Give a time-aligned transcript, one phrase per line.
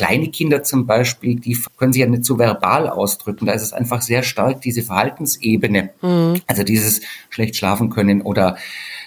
[0.00, 3.44] kleine Kinder zum Beispiel, die können sich ja nicht so verbal ausdrücken.
[3.44, 5.90] Da ist es einfach sehr stark diese Verhaltensebene.
[6.00, 6.40] Mhm.
[6.46, 8.56] Also dieses schlecht schlafen können oder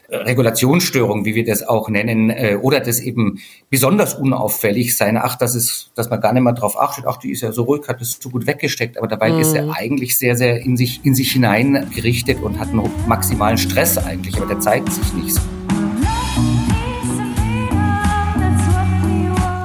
[0.10, 3.40] Regulationsstörung, wie wir das auch nennen, äh, oder das eben
[3.72, 5.18] besonders unauffällig sein.
[5.18, 7.06] Ach, das ist, dass man gar nicht mehr drauf achtet.
[7.08, 9.00] Ach, die ist ja so ruhig, hat es zu gut weggesteckt.
[9.00, 9.40] Aber dabei mhm.
[9.40, 13.58] ist er eigentlich sehr, sehr in sich, in sich hinein gerichtet und hat einen maximalen
[13.58, 14.38] Stress eigentlich.
[14.38, 15.42] Aber der zeigt sich nicht.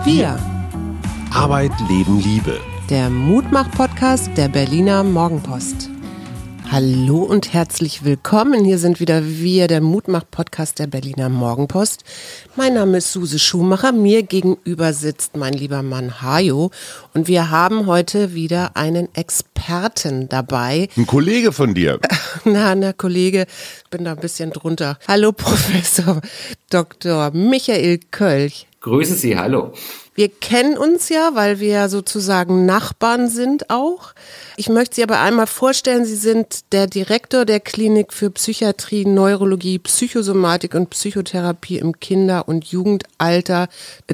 [0.07, 0.58] Wir.
[1.33, 2.59] Arbeit, Leben, Liebe.
[2.89, 5.91] Der Mutmach-Podcast der Berliner Morgenpost.
[6.71, 8.65] Hallo und herzlich willkommen.
[8.65, 12.05] Hier sind wieder wir, der Mutmach-Podcast der Berliner Morgenpost.
[12.57, 13.93] Mein Name ist Suse Schumacher.
[13.93, 16.71] Mir gegenüber sitzt mein lieber Mann Hajo.
[17.15, 20.89] Und wir haben heute wieder einen Experten dabei.
[20.97, 22.01] Ein Kollege von dir.
[22.45, 23.47] Na, na, Kollege,
[23.91, 24.99] bin da ein bisschen drunter.
[25.07, 26.21] Hallo, Professor
[26.71, 27.31] Dr.
[27.33, 28.67] Michael Kölch.
[28.81, 29.73] Grüße Sie, hallo.
[30.19, 34.15] Wir kennen uns ja, weil wir sozusagen Nachbarn sind auch.
[34.59, 39.79] Ich möchte Sie aber einmal vorstellen, Sie sind der Direktor der Klinik für Psychiatrie, Neurologie,
[39.79, 43.69] Psychosomatik und Psychotherapie im Kinder- und Jugendalter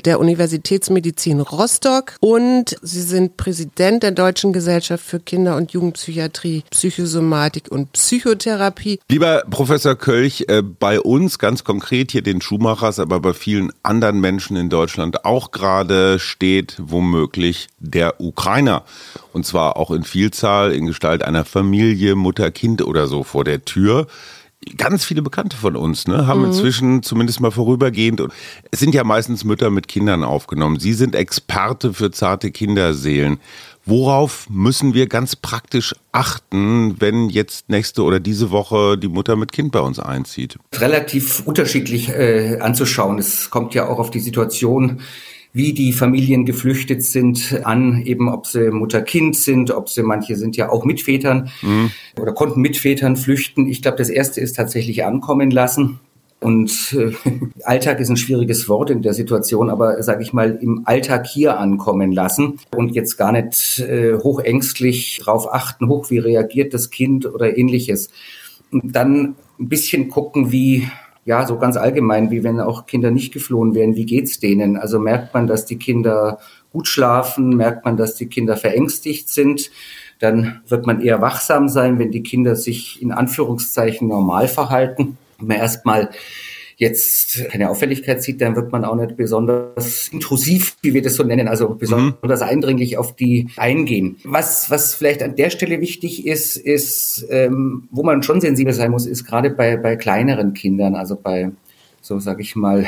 [0.04, 7.70] der Universitätsmedizin Rostock und Sie sind Präsident der Deutschen Gesellschaft für Kinder- und Jugendpsychiatrie, Psychosomatik
[7.70, 9.00] und Psychotherapie.
[9.08, 14.20] Lieber Professor Kölch, äh, bei uns ganz konkret hier den Schumachers, aber bei vielen anderen
[14.20, 18.84] Menschen in Deutschland auch gerade steht womöglich der Ukrainer.
[19.34, 23.64] Und zwar auch in Vielzahl in Gestalt einer Familie, Mutter, Kind oder so vor der
[23.64, 24.06] Tür
[24.76, 26.46] ganz viele Bekannte von uns ne, haben mhm.
[26.46, 28.22] inzwischen zumindest mal vorübergehend,
[28.70, 30.78] es sind ja meistens Mütter mit Kindern aufgenommen.
[30.78, 33.38] Sie sind Experte für zarte Kinderseelen.
[33.86, 39.52] Worauf müssen wir ganz praktisch achten, wenn jetzt nächste oder diese Woche die Mutter mit
[39.52, 40.56] Kind bei uns einzieht?
[40.74, 43.19] Relativ unterschiedlich äh, anzuschauen.
[43.19, 45.02] Es kommt ja auch auf die Situation
[45.55, 50.56] wie die Familien geflüchtet sind, an eben, ob sie Mutter-Kind sind, ob sie, manche sind
[50.56, 51.92] ja auch mit Vätern mhm.
[52.20, 53.69] oder konnten mit Vätern flüchten.
[53.69, 56.00] Ich glaube, das erste ist tatsächlich ankommen lassen.
[56.41, 57.12] Und äh,
[57.62, 61.59] Alltag ist ein schwieriges Wort in der Situation, aber sage ich mal, im Alltag hier
[61.60, 67.26] ankommen lassen und jetzt gar nicht äh, hochängstlich drauf achten, hoch, wie reagiert das Kind
[67.26, 68.10] oder ähnliches.
[68.72, 70.88] Und dann ein bisschen gucken, wie
[71.24, 74.76] ja, so ganz allgemein, wie wenn auch Kinder nicht geflohen wären, wie geht's denen?
[74.76, 76.38] Also merkt man, dass die Kinder
[76.70, 79.70] gut schlafen, merkt man, dass die Kinder verängstigt sind,
[80.18, 85.18] dann wird man eher wachsam sein, wenn die Kinder sich in Anführungszeichen normal verhalten.
[85.38, 86.10] Wenn man erstmal
[86.76, 91.22] jetzt keine Auffälligkeit sieht, dann wird man auch nicht besonders intrusiv, wie wir das so
[91.22, 92.46] nennen, also besonders mhm.
[92.46, 94.16] eindringlich auf die eingehen.
[94.24, 98.90] Was, was vielleicht an der Stelle wichtig ist, ist, ähm, wo man schon sensibel sein
[98.90, 101.50] muss, ist gerade bei, bei kleineren Kindern, also bei,
[102.00, 102.86] so sage ich mal,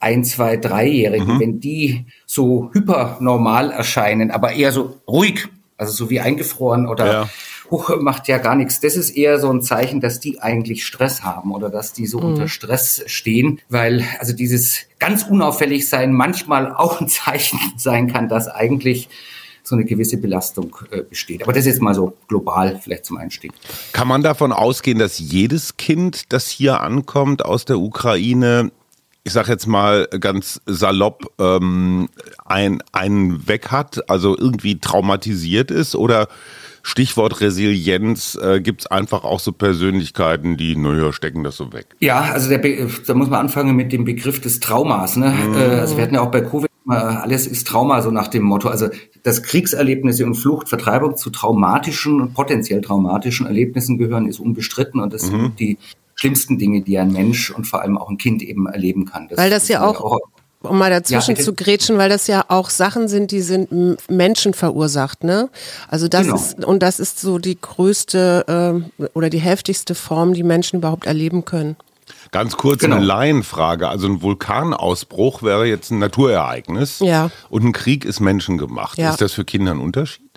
[0.00, 1.40] ein, zwei, dreijährigen, mhm.
[1.40, 7.30] wenn die so hypernormal erscheinen, aber eher so ruhig, also so wie eingefroren oder ja
[7.70, 8.80] huch, macht ja gar nichts.
[8.80, 12.18] Das ist eher so ein Zeichen, dass die eigentlich Stress haben oder dass die so
[12.18, 12.26] mhm.
[12.26, 18.28] unter Stress stehen, weil also dieses ganz unauffällig sein manchmal auch ein Zeichen sein kann,
[18.28, 19.08] dass eigentlich
[19.68, 21.42] so eine gewisse Belastung äh, besteht.
[21.42, 23.52] Aber das ist jetzt mal so global vielleicht zum Einstieg.
[23.92, 28.70] Kann man davon ausgehen, dass jedes Kind, das hier ankommt aus der Ukraine,
[29.28, 32.08] ich sage jetzt mal ganz salopp, ähm,
[32.46, 35.94] ein, einen weg hat, also irgendwie traumatisiert ist?
[35.94, 36.28] Oder
[36.82, 41.88] Stichwort Resilienz, äh, gibt es einfach auch so Persönlichkeiten, die, naja, stecken das so weg?
[42.00, 42.60] Ja, also der
[43.06, 45.16] da muss man anfangen mit dem Begriff des Traumas.
[45.16, 45.30] Ne?
[45.30, 45.54] Mhm.
[45.54, 48.70] Äh, also wir hatten ja auch bei Covid alles ist Trauma, so nach dem Motto.
[48.70, 48.88] Also
[49.22, 55.12] dass Kriegserlebnisse und Flucht, Vertreibung zu traumatischen und potenziell traumatischen Erlebnissen gehören, ist unbestritten und
[55.12, 55.40] das mhm.
[55.40, 55.78] sind die
[56.18, 59.28] schlimmsten Dinge, die ein Mensch und vor allem auch ein Kind eben erleben kann.
[59.28, 60.18] Das Weil das ja auch, auch
[60.60, 63.70] um mal dazwischen ja, zu grätschen, weil das ja auch Sachen sind, die sind
[64.10, 65.48] Menschen verursacht, ne?
[65.86, 66.36] Also das genau.
[66.36, 71.06] ist und das ist so die größte äh, oder die heftigste Form, die Menschen überhaupt
[71.06, 71.76] erleben können.
[72.32, 72.96] Ganz kurz genau.
[72.96, 73.88] eine Laienfrage.
[73.88, 77.30] Also ein Vulkanausbruch wäre jetzt ein Naturereignis ja.
[77.48, 78.98] und ein Krieg ist menschengemacht.
[78.98, 79.10] Ja.
[79.10, 80.27] Ist das für Kinder ein Unterschied?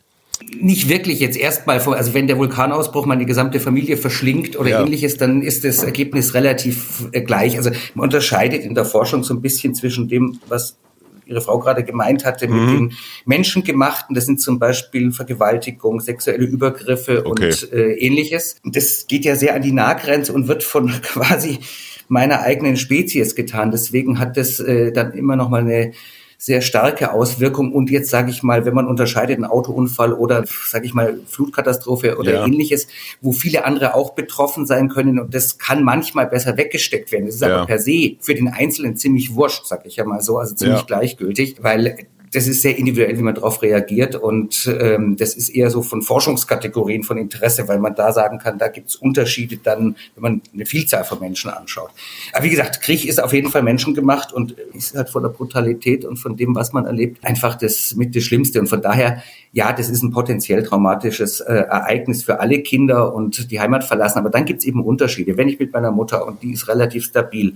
[0.59, 4.69] Nicht wirklich jetzt erstmal vor, also wenn der Vulkanausbruch mal die gesamte Familie verschlingt oder
[4.69, 4.81] ja.
[4.81, 7.57] ähnliches, dann ist das Ergebnis relativ äh, gleich.
[7.57, 10.77] Also man unterscheidet in der Forschung so ein bisschen zwischen dem, was
[11.25, 12.53] Ihre Frau gerade gemeint hatte, mhm.
[12.53, 12.93] mit den
[13.25, 14.13] Menschengemachten.
[14.13, 17.45] Das sind zum Beispiel Vergewaltigung, sexuelle Übergriffe okay.
[17.45, 18.57] und äh, ähnliches.
[18.63, 21.59] Das geht ja sehr an die Nahgrenze und wird von quasi
[22.07, 23.71] meiner eigenen Spezies getan.
[23.71, 25.93] Deswegen hat das äh, dann immer noch mal eine
[26.43, 27.71] sehr starke Auswirkung.
[27.71, 32.17] Und jetzt sage ich mal, wenn man unterscheidet, einen Autounfall oder sage ich mal Flutkatastrophe
[32.17, 32.45] oder ja.
[32.47, 32.87] ähnliches,
[33.21, 37.27] wo viele andere auch betroffen sein können und das kann manchmal besser weggesteckt werden.
[37.27, 37.55] Das ist ja.
[37.55, 40.79] aber per se für den Einzelnen ziemlich wurscht, sage ich ja mal so, also ziemlich
[40.79, 40.85] ja.
[40.87, 44.15] gleichgültig, weil das ist sehr individuell, wie man darauf reagiert.
[44.15, 48.57] Und ähm, das ist eher so von Forschungskategorien von Interesse, weil man da sagen kann,
[48.57, 51.91] da gibt es Unterschiede dann, wenn man eine Vielzahl von Menschen anschaut.
[52.31, 56.05] Aber wie gesagt, Krieg ist auf jeden Fall menschengemacht und ist halt von der Brutalität
[56.05, 58.61] und von dem, was man erlebt, einfach das mit das Schlimmste.
[58.61, 63.51] Und von daher, ja, das ist ein potenziell traumatisches äh, Ereignis für alle Kinder und
[63.51, 64.19] die Heimat verlassen.
[64.19, 65.35] Aber dann gibt es eben Unterschiede.
[65.35, 67.55] Wenn ich mit meiner Mutter, und die ist relativ stabil,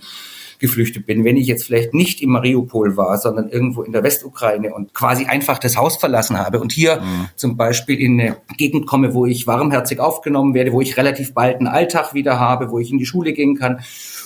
[0.60, 1.24] geflüchtet bin.
[1.24, 5.26] Wenn ich jetzt vielleicht nicht im Mariupol war, sondern irgendwo in der Westukraine und quasi
[5.26, 7.30] einfach das Haus verlassen habe und hier mhm.
[7.36, 11.58] zum Beispiel in eine Gegend komme, wo ich warmherzig aufgenommen werde, wo ich relativ bald
[11.58, 13.82] einen Alltag wieder habe, wo ich in die Schule gehen kann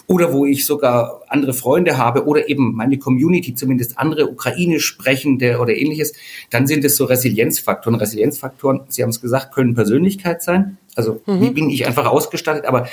[0.07, 5.59] oder wo ich sogar andere Freunde habe oder eben meine Community, zumindest andere ukrainisch sprechende
[5.59, 6.13] oder ähnliches,
[6.49, 7.99] dann sind es so Resilienzfaktoren.
[7.99, 10.77] Resilienzfaktoren, Sie haben es gesagt, können Persönlichkeit sein.
[10.95, 11.41] Also mhm.
[11.41, 12.87] wie bin ich einfach ausgestattet, aber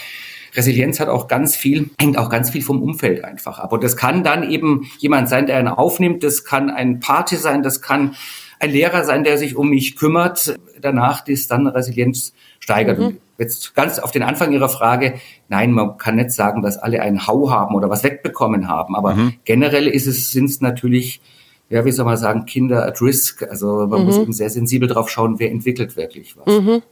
[0.56, 3.72] Resilienz hat auch ganz viel, hängt auch ganz viel vom Umfeld einfach ab.
[3.72, 7.62] Und das kann dann eben jemand sein, der einen aufnimmt, das kann ein Pate sein,
[7.62, 8.16] das kann
[8.58, 12.98] ein Lehrer sein, der sich um mich kümmert, danach ist dann Resilienz steigert.
[12.98, 13.18] Mhm.
[13.38, 15.14] Jetzt ganz auf den Anfang Ihrer Frage,
[15.48, 19.14] nein, man kann nicht sagen, dass alle einen Hau haben oder was wegbekommen haben, aber
[19.14, 19.34] mhm.
[19.44, 21.20] generell ist es, sind es natürlich
[21.68, 23.42] ja, wie soll man sagen, Kinder at risk.
[23.42, 24.06] Also man mhm.
[24.06, 26.46] muss eben sehr sensibel drauf schauen, wer entwickelt wirklich was.
[26.46, 26.82] Mhm.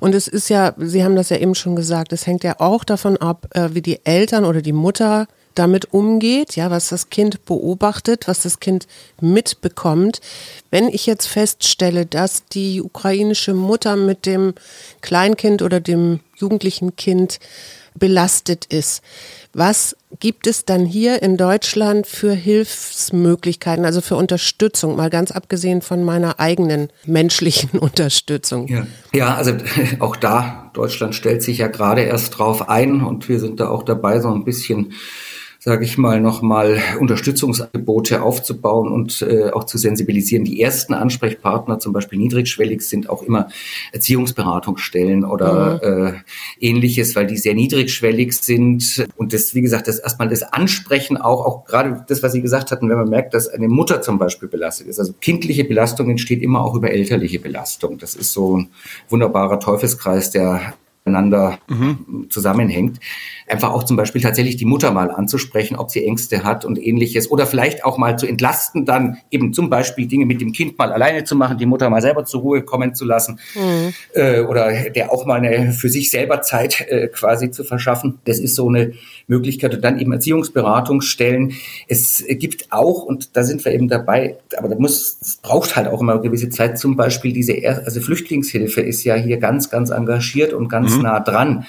[0.00, 2.84] Und es ist ja, Sie haben das ja eben schon gesagt, es hängt ja auch
[2.84, 7.44] davon ab, äh, wie die Eltern oder die Mutter damit umgeht, ja, was das Kind
[7.44, 8.86] beobachtet, was das Kind
[9.20, 10.20] mitbekommt.
[10.70, 14.54] Wenn ich jetzt feststelle, dass die ukrainische Mutter mit dem
[15.02, 17.38] Kleinkind oder dem jugendlichen Kind
[17.94, 19.02] belastet ist,
[19.54, 25.82] was gibt es dann hier in Deutschland für Hilfsmöglichkeiten, also für Unterstützung, mal ganz abgesehen
[25.82, 28.68] von meiner eigenen menschlichen Unterstützung?
[28.68, 29.52] Ja, ja also
[29.98, 33.82] auch da, Deutschland stellt sich ja gerade erst drauf ein und wir sind da auch
[33.82, 34.94] dabei, so ein bisschen
[35.64, 40.44] sage ich mal, nochmal Unterstützungsangebote aufzubauen und äh, auch zu sensibilisieren.
[40.44, 43.46] Die ersten Ansprechpartner, zum Beispiel niedrigschwellig, sind auch immer
[43.92, 46.14] Erziehungsberatungsstellen oder mhm.
[46.14, 49.06] äh, ähnliches, weil die sehr niedrigschwellig sind.
[49.16, 52.72] Und das, wie gesagt, das erstmal das Ansprechen auch, auch gerade das, was Sie gesagt
[52.72, 54.98] hatten, wenn man merkt, dass eine Mutter zum Beispiel belastet ist.
[54.98, 57.98] Also kindliche Belastung entsteht immer auch über elterliche Belastung.
[57.98, 58.70] Das ist so ein
[59.08, 62.26] wunderbarer Teufelskreis, der miteinander mhm.
[62.30, 63.00] zusammenhängt.
[63.48, 67.30] Einfach auch zum Beispiel tatsächlich die Mutter mal anzusprechen, ob sie Ängste hat und ähnliches.
[67.30, 70.92] Oder vielleicht auch mal zu entlasten, dann eben zum Beispiel Dinge mit dem Kind mal
[70.92, 73.40] alleine zu machen, die Mutter mal selber zur Ruhe kommen zu lassen.
[73.54, 73.94] Mhm.
[74.14, 78.18] Äh, oder der auch mal eine für sich selber Zeit äh, quasi zu verschaffen.
[78.24, 78.92] Das ist so eine
[79.26, 79.74] Möglichkeit.
[79.74, 81.52] Und dann eben Erziehungsberatungsstellen.
[81.88, 85.88] Es gibt auch, und da sind wir eben dabei, aber da muss, es braucht halt
[85.88, 87.54] auch immer eine gewisse Zeit, zum Beispiel diese,
[87.84, 91.02] also Flüchtlingshilfe ist ja hier ganz, ganz engagiert und ganz mhm.
[91.02, 91.66] nah dran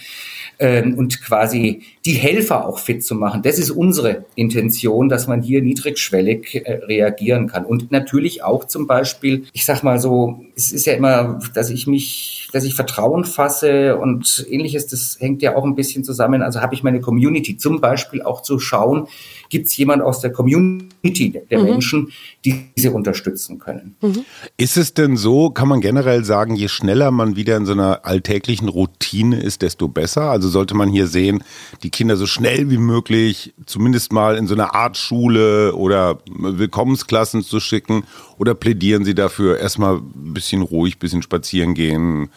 [0.59, 3.41] ähm, und quasi die Helfer auch fit zu machen.
[3.41, 7.65] Das ist unsere Intention, dass man hier niedrigschwellig äh, reagieren kann.
[7.65, 11.87] Und natürlich auch zum Beispiel, ich sag mal so, es ist ja immer, dass ich
[11.87, 16.43] mich, dass ich Vertrauen fasse und ähnliches, das hängt ja auch ein bisschen zusammen.
[16.43, 19.07] Also habe ich meine Community zum Beispiel auch zu schauen,
[19.49, 21.65] gibt es jemand aus der Community der mhm.
[21.65, 22.11] Menschen,
[22.45, 23.95] die diese unterstützen können.
[24.01, 24.23] Mhm.
[24.55, 28.05] Ist es denn so, kann man generell sagen, je schneller man wieder in so einer
[28.05, 30.29] alltäglichen Routine ist, desto besser?
[30.29, 31.43] Also sollte man hier sehen,
[31.81, 37.41] die Kinder so schnell wie möglich zumindest mal in so eine Art Schule oder Willkommensklassen
[37.41, 38.03] zu schicken?
[38.37, 42.29] Oder plädieren Sie dafür, erstmal ein bisschen ruhig, ein bisschen spazieren gehen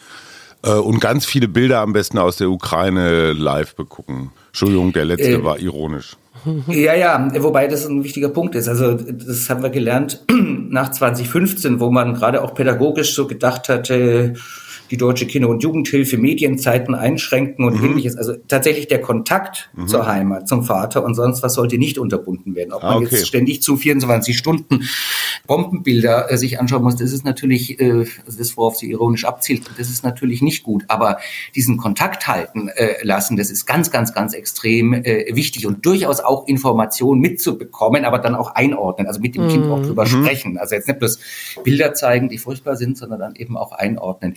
[0.63, 4.31] äh, und ganz viele Bilder am besten aus der Ukraine live begucken?
[4.47, 6.17] Entschuldigung, der letzte äh, war ironisch.
[6.67, 8.67] Ja, ja, wobei das ein wichtiger Punkt ist.
[8.67, 10.23] Also das haben wir gelernt
[10.69, 14.35] nach 2015, wo man gerade auch pädagogisch so gedacht hatte,
[14.91, 17.91] die deutsche Kinder- und Jugendhilfe Medienzeiten einschränken und mhm.
[17.91, 18.15] ähnliches.
[18.15, 19.87] Also tatsächlich der Kontakt mhm.
[19.87, 22.73] zur Heimat, zum Vater und sonst was sollte nicht unterbunden werden.
[22.73, 23.07] Ob man ah, okay.
[23.11, 24.87] jetzt ständig zu 24 Stunden
[25.45, 29.63] Bombenbilder äh, sich anschauen muss, das ist natürlich, äh, also das, worauf sie ironisch abzielt,
[29.77, 30.85] das ist natürlich nicht gut.
[30.87, 31.17] Aber
[31.55, 36.19] diesen Kontakt halten äh, lassen, das ist ganz, ganz, ganz extrem äh, wichtig und durchaus
[36.19, 39.49] auch Informationen mitzubekommen, aber dann auch einordnen, also mit dem mhm.
[39.49, 40.23] Kind auch drüber mhm.
[40.23, 40.57] sprechen.
[40.57, 41.19] Also jetzt nicht bloß
[41.63, 44.35] Bilder zeigen, die furchtbar sind, sondern dann eben auch einordnen.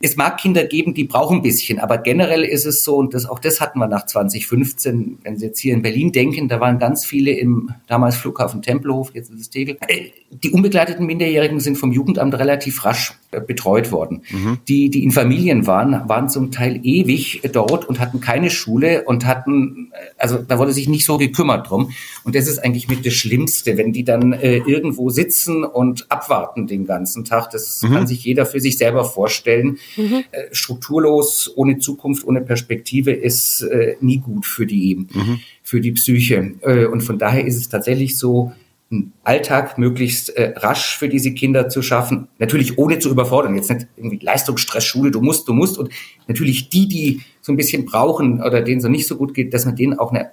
[0.00, 3.26] Es mag Kinder geben, die brauchen ein bisschen, aber generell ist es so, und das,
[3.26, 6.78] auch das hatten wir nach 2015, wenn Sie jetzt hier in Berlin denken, da waren
[6.78, 9.76] ganz viele im damals Flughafen Tempelhof, jetzt ist es Tegel.
[9.88, 14.22] Äh, die unbegleiteten Minderjährigen sind vom Jugendamt relativ rasch äh, betreut worden.
[14.30, 14.58] Mhm.
[14.68, 19.26] Die, die in Familien waren, waren zum Teil ewig dort und hatten keine Schule und
[19.26, 21.92] hatten, äh, also da wurde sich nicht so gekümmert drum.
[22.24, 26.66] Und das ist eigentlich mit das Schlimmste, wenn die dann äh, irgendwo sitzen und abwarten
[26.66, 27.50] den ganzen Tag.
[27.50, 27.92] Das mhm.
[27.92, 29.78] kann sich jeder für sich selber vorstellen.
[29.96, 30.24] Mhm.
[30.30, 35.40] Äh, strukturlos, ohne Zukunft, ohne Perspektive ist äh, nie gut für die, mhm.
[35.62, 36.54] für die Psyche.
[36.62, 38.52] Äh, und von daher ist es tatsächlich so,
[38.90, 42.26] einen Alltag möglichst äh, rasch für diese Kinder zu schaffen.
[42.38, 43.54] Natürlich ohne zu überfordern.
[43.54, 45.78] Jetzt nicht irgendwie Leistungsstress, Schule, du musst, du musst.
[45.78, 45.90] Und
[46.26, 49.64] natürlich die, die so ein bisschen brauchen oder denen so nicht so gut geht, dass
[49.64, 50.30] man denen auch eine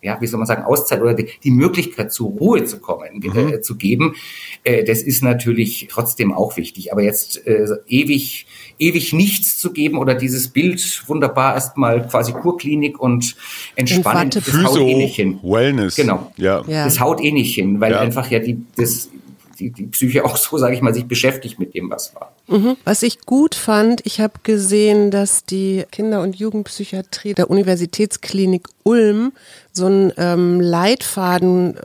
[0.00, 3.54] ja, wie soll man sagen, Auszeit oder die, die Möglichkeit zur Ruhe zu kommen, mhm.
[3.54, 4.14] äh, zu geben,
[4.62, 6.92] äh, das ist natürlich trotzdem auch wichtig.
[6.92, 8.46] Aber jetzt äh, ewig,
[8.78, 13.36] ewig nichts zu geben oder dieses Bild wunderbar erstmal quasi Kurklinik und
[13.74, 15.40] entspannen, das haut eh nicht hin.
[15.42, 15.96] Wellness.
[15.96, 16.32] Genau.
[16.36, 16.62] Ja.
[16.66, 16.84] ja.
[16.84, 18.00] Das haut eh nicht hin, weil ja.
[18.00, 19.10] einfach ja die, das,
[19.58, 22.32] die, die Psyche auch so, sage ich mal, sich beschäftigt mit dem, was war.
[22.46, 22.76] Mhm.
[22.84, 29.32] Was ich gut fand, ich habe gesehen, dass die Kinder- und Jugendpsychiatrie der Universitätsklinik Ulm
[29.72, 31.80] so einen ähm, Leitfaden, äh,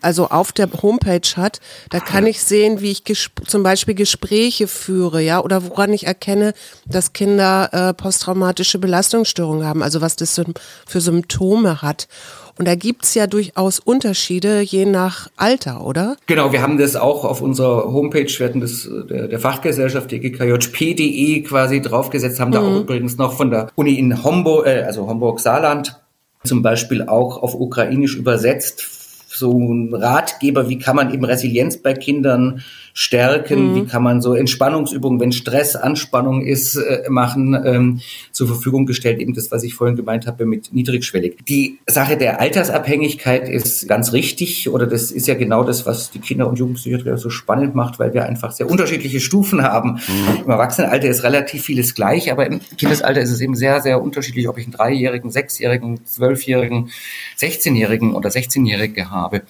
[0.00, 1.60] also auf der Homepage hat.
[1.90, 3.04] Da kann ich sehen, wie ich
[3.46, 6.54] zum Beispiel Gespräche führe, ja, oder woran ich erkenne,
[6.86, 10.40] dass Kinder äh, posttraumatische Belastungsstörungen haben, also was das
[10.86, 12.08] für Symptome hat.
[12.56, 16.16] Und da gibt's ja durchaus Unterschiede je nach Alter, oder?
[16.26, 21.42] Genau, wir haben das auch auf unserer Homepage, wir hatten das der, der Fachgesellschaft GKJP.de
[21.42, 22.54] quasi draufgesetzt, haben mhm.
[22.54, 26.00] da auch übrigens noch von der Uni in Homburg, äh, also Homburg-Saarland,
[26.44, 28.84] zum Beispiel auch auf Ukrainisch übersetzt
[29.28, 32.62] so ein Ratgeber, wie kann man eben Resilienz bei Kindern
[32.96, 33.74] stärken, mhm.
[33.74, 39.18] wie kann man so Entspannungsübungen, wenn Stress, Anspannung ist, äh, machen, ähm, zur Verfügung gestellt.
[39.18, 41.38] Eben das, was ich vorhin gemeint habe mit niedrigschwellig.
[41.48, 46.20] Die Sache der Altersabhängigkeit ist ganz richtig oder das ist ja genau das, was die
[46.20, 49.94] Kinder- und Jugendpsychiatrie so spannend macht, weil wir einfach sehr unterschiedliche Stufen haben.
[49.94, 50.44] Mhm.
[50.44, 54.48] Im Erwachsenenalter ist relativ vieles gleich, aber im Kindesalter ist es eben sehr, sehr unterschiedlich,
[54.48, 56.90] ob ich einen Dreijährigen, Sechsjährigen, Zwölfjährigen,
[57.34, 59.42] Sechzehnjährigen oder Sechzehnjährige habe.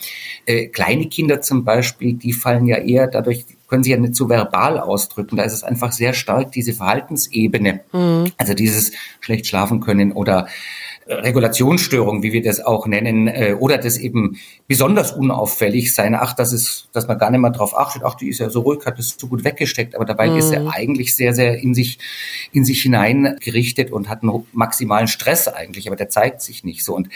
[0.47, 3.34] Äh, kleine Kinder zum Beispiel, die fallen ja eher dadurch,
[3.69, 5.37] können sie ja nicht so verbal ausdrücken.
[5.37, 7.81] Da ist es einfach sehr stark diese Verhaltensebene.
[7.93, 8.33] Mhm.
[8.37, 10.47] Also dieses schlecht schlafen können oder
[11.06, 16.14] Regulationsstörung, wie wir das auch nennen, äh, oder das eben besonders unauffällig sein.
[16.14, 18.02] Ach, das ist, dass man gar nicht mehr drauf achtet.
[18.04, 19.94] Ach, die ist ja so ruhig, hat das so gut weggesteckt.
[19.94, 20.38] Aber dabei mhm.
[20.38, 21.99] ist er eigentlich sehr, sehr in sich,
[22.52, 25.87] in sich hinein gerichtet und hat einen maximalen Stress eigentlich.
[25.88, 26.94] Aber der zeigt sich nicht so.
[26.94, 27.08] Und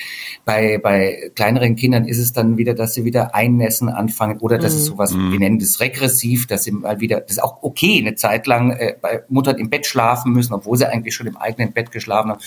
[0.45, 4.75] bei, bei kleineren Kindern ist es dann wieder, dass sie wieder einnässen anfangen oder dass
[4.75, 4.79] mhm.
[4.79, 5.33] es sowas, mhm.
[5.33, 8.73] wir nennen das regressiv, dass sie mal wieder, das ist auch okay, eine Zeit lang
[8.73, 12.31] äh, bei Muttern im Bett schlafen müssen, obwohl sie eigentlich schon im eigenen Bett geschlafen
[12.31, 12.41] haben.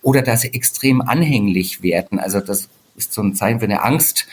[0.00, 2.18] Oder dass sie extrem extrem anhänglich werden.
[2.18, 4.26] Also das ist so ein Zeichen für eine Angst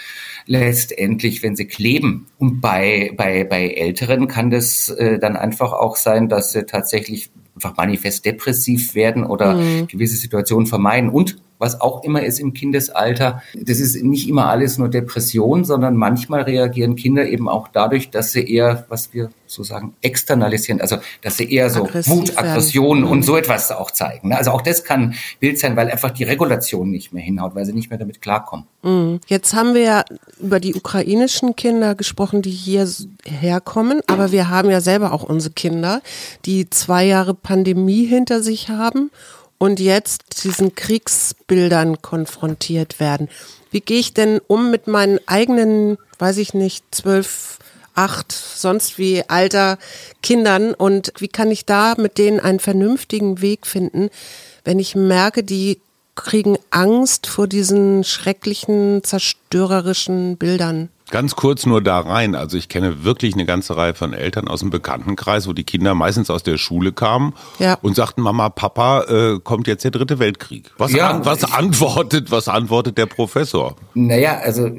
[0.45, 2.27] letztendlich, wenn sie kleben.
[2.37, 7.31] Und bei, bei, bei Älteren kann das äh, dann einfach auch sein, dass sie tatsächlich
[7.55, 9.87] einfach manifest depressiv werden oder mhm.
[9.87, 11.09] gewisse Situationen vermeiden.
[11.09, 13.41] Und was auch immer ist im Kindesalter.
[13.55, 18.33] Das ist nicht immer alles nur Depression, sondern manchmal reagieren Kinder eben auch dadurch, dass
[18.33, 23.01] sie eher, was wir so sagen, externalisieren, also dass sie eher so Aggressiv Wut, Aggression
[23.01, 23.07] mhm.
[23.07, 24.29] und so etwas auch zeigen.
[24.29, 24.37] Ne?
[24.37, 27.73] Also auch das kann Bild sein, weil einfach die Regulation nicht mehr hinhaut, weil sie
[27.73, 28.65] nicht mehr damit klarkommen.
[28.81, 29.21] Mhm.
[29.27, 30.05] Jetzt haben wir ja
[30.41, 32.87] über die ukrainischen Kinder gesprochen, die hier
[33.25, 36.01] herkommen, aber wir haben ja selber auch unsere Kinder,
[36.45, 39.11] die zwei Jahre Pandemie hinter sich haben
[39.63, 43.29] und jetzt diesen Kriegsbildern konfrontiert werden.
[43.71, 47.59] Wie gehe ich denn um mit meinen eigenen, weiß ich nicht, zwölf,
[47.95, 49.77] acht, sonst wie alter
[50.21, 54.09] Kindern und wie kann ich da mit denen einen vernünftigen Weg finden,
[54.65, 55.79] wenn ich merke, die
[56.15, 60.89] kriegen Angst vor diesen schrecklichen, zerstörerischen Bildern?
[61.09, 62.33] Ganz kurz nur da rein.
[62.33, 65.93] Also ich kenne wirklich eine ganze Reihe von Eltern aus dem Bekanntenkreis, wo die Kinder
[65.95, 67.77] meistens aus der Schule kamen ja.
[67.81, 70.71] und sagten, Mama, Papa, äh, kommt jetzt der dritte Weltkrieg.
[70.77, 73.75] Was, ja, an, was antwortet, was antwortet der Professor?
[73.93, 74.69] Naja, also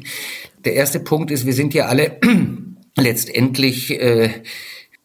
[0.64, 2.18] der erste Punkt ist, wir sind ja alle
[2.96, 4.30] letztendlich äh,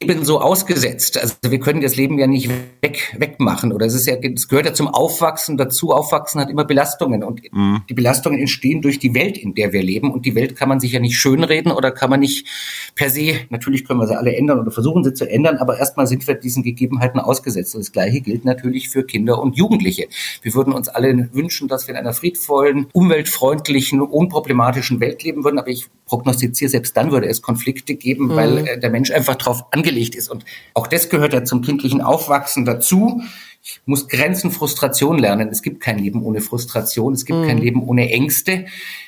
[0.01, 1.18] Leben so ausgesetzt.
[1.18, 2.50] Also wir können das Leben ja nicht
[2.82, 3.74] weg, wegmachen.
[3.74, 5.91] Oder es ist ja, es gehört ja zum Aufwachsen dazu.
[5.91, 7.22] Aufwachsen hat immer Belastungen.
[7.22, 7.82] Und mhm.
[7.89, 10.13] die Belastungen entstehen durch die Welt, in der wir leben.
[10.13, 12.48] Und die Welt kann man sich ja nicht schönreden oder kann man nicht
[12.96, 16.08] per se, natürlich können wir sie alle ändern oder versuchen sie zu ändern, aber erstmal
[16.08, 17.75] sind wir diesen Gegebenheiten ausgesetzt.
[17.75, 20.08] Und das Gleiche gilt natürlich für Kinder und Jugendliche.
[20.41, 25.60] Wir würden uns alle wünschen, dass wir in einer friedvollen, umweltfreundlichen, unproblematischen Welt leben würden.
[25.60, 28.36] Aber ich prognostiziere, selbst dann würde es Konflikte geben, mhm.
[28.36, 30.29] weil äh, der Mensch einfach darauf angelegt ist.
[30.29, 33.22] Und auch das gehört ja zum kindlichen Aufwachsen dazu.
[33.62, 35.50] Ich muss Grenzen, Frustration lernen.
[35.50, 37.13] Es gibt kein Leben ohne Frustration.
[37.13, 37.48] Es gibt mhm.
[37.48, 38.65] kein Leben ohne Ängste.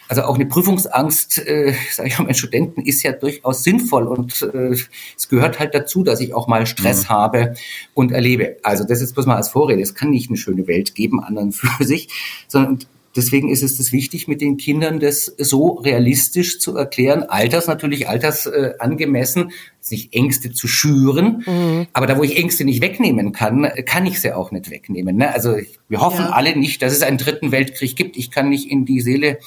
[0.09, 4.41] Also auch eine Prüfungsangst, äh, sage ich mal, meinen Studenten ist ja durchaus sinnvoll und
[4.41, 4.75] äh,
[5.15, 7.09] es gehört halt dazu, dass ich auch mal Stress mhm.
[7.09, 7.53] habe
[7.93, 8.57] und erlebe.
[8.63, 9.81] Also das ist bloß mal als Vorrede.
[9.81, 12.09] Es kann nicht eine schöne Welt geben, anderen für sich,
[12.47, 12.79] sondern
[13.15, 18.07] Deswegen ist es das wichtig, mit den Kindern das so realistisch zu erklären, alters natürlich
[18.07, 21.43] altersangemessen, äh, sich Ängste zu schüren.
[21.45, 21.87] Mhm.
[21.93, 25.17] Aber da, wo ich Ängste nicht wegnehmen kann, kann ich sie auch nicht wegnehmen.
[25.17, 25.33] Ne?
[25.33, 25.55] Also
[25.89, 26.31] wir hoffen ja.
[26.31, 28.15] alle nicht, dass es einen dritten Weltkrieg gibt.
[28.15, 29.39] Ich kann nicht in die Seele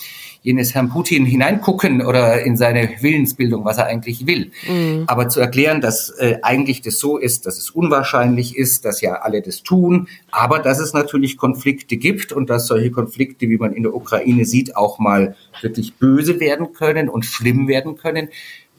[0.44, 4.52] jenes Herrn Putin hineingucken oder in seine Willensbildung, was er eigentlich will.
[4.68, 5.04] Mhm.
[5.06, 9.14] Aber zu erklären, dass äh, eigentlich das so ist, dass es unwahrscheinlich ist, dass ja
[9.14, 13.72] alle das tun, aber dass es natürlich Konflikte gibt und dass solche Konflikte, wie man
[13.72, 18.28] in der Ukraine sieht, auch mal wirklich böse werden können und schlimm werden können,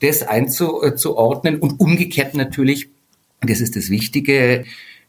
[0.02, 2.90] das einzuordnen und umgekehrt natürlich,
[3.42, 4.66] das ist das Wichtige,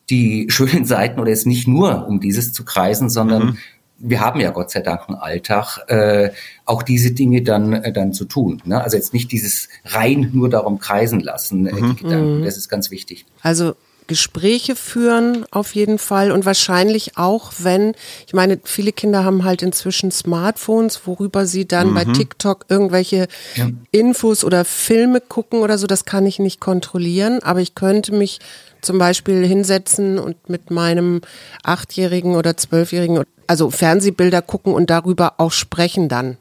[0.08, 3.58] die schönen Seiten oder es nicht nur um dieses zu kreisen, sondern mhm.
[3.98, 6.30] Wir haben ja Gott sei Dank einen Alltag, äh,
[6.64, 8.62] auch diese Dinge dann äh, dann zu tun.
[8.64, 8.82] Ne?
[8.82, 11.96] Also jetzt nicht dieses rein nur darum kreisen lassen, äh, mhm.
[11.96, 12.40] die Gedanken.
[12.40, 12.44] Mhm.
[12.44, 13.24] Das ist ganz wichtig.
[13.42, 13.74] Also
[14.06, 17.94] Gespräche führen auf jeden Fall und wahrscheinlich auch, wenn,
[18.26, 21.94] ich meine, viele Kinder haben halt inzwischen Smartphones, worüber sie dann mhm.
[21.94, 23.26] bei TikTok irgendwelche
[23.56, 23.68] ja.
[23.90, 28.38] Infos oder Filme gucken oder so, das kann ich nicht kontrollieren, aber ich könnte mich
[28.80, 31.22] zum Beispiel hinsetzen und mit meinem
[31.64, 36.36] Achtjährigen oder Zwölfjährigen, also Fernsehbilder gucken und darüber auch sprechen dann,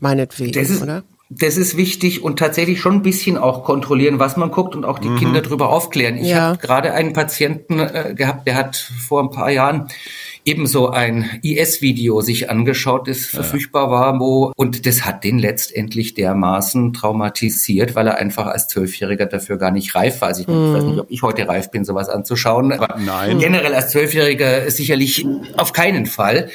[0.00, 1.02] meinetwegen, das ist, oder?
[1.32, 4.98] Das ist wichtig und tatsächlich schon ein bisschen auch kontrollieren, was man guckt und auch
[4.98, 5.16] die mhm.
[5.16, 6.16] Kinder darüber aufklären.
[6.16, 6.40] Ich ja.
[6.40, 9.88] habe gerade einen Patienten äh, gehabt, der hat vor ein paar Jahren
[10.44, 13.42] ebenso ein IS-Video sich angeschaut, das ja.
[13.42, 19.26] verfügbar war, wo, und das hat den letztendlich dermaßen traumatisiert, weil er einfach als Zwölfjähriger
[19.26, 20.28] dafür gar nicht reif war.
[20.28, 23.38] Also ich, ich weiß nicht, ob ich heute reif bin, sowas anzuschauen, aber Nein.
[23.38, 26.50] generell als Zwölfjähriger sicherlich auf keinen Fall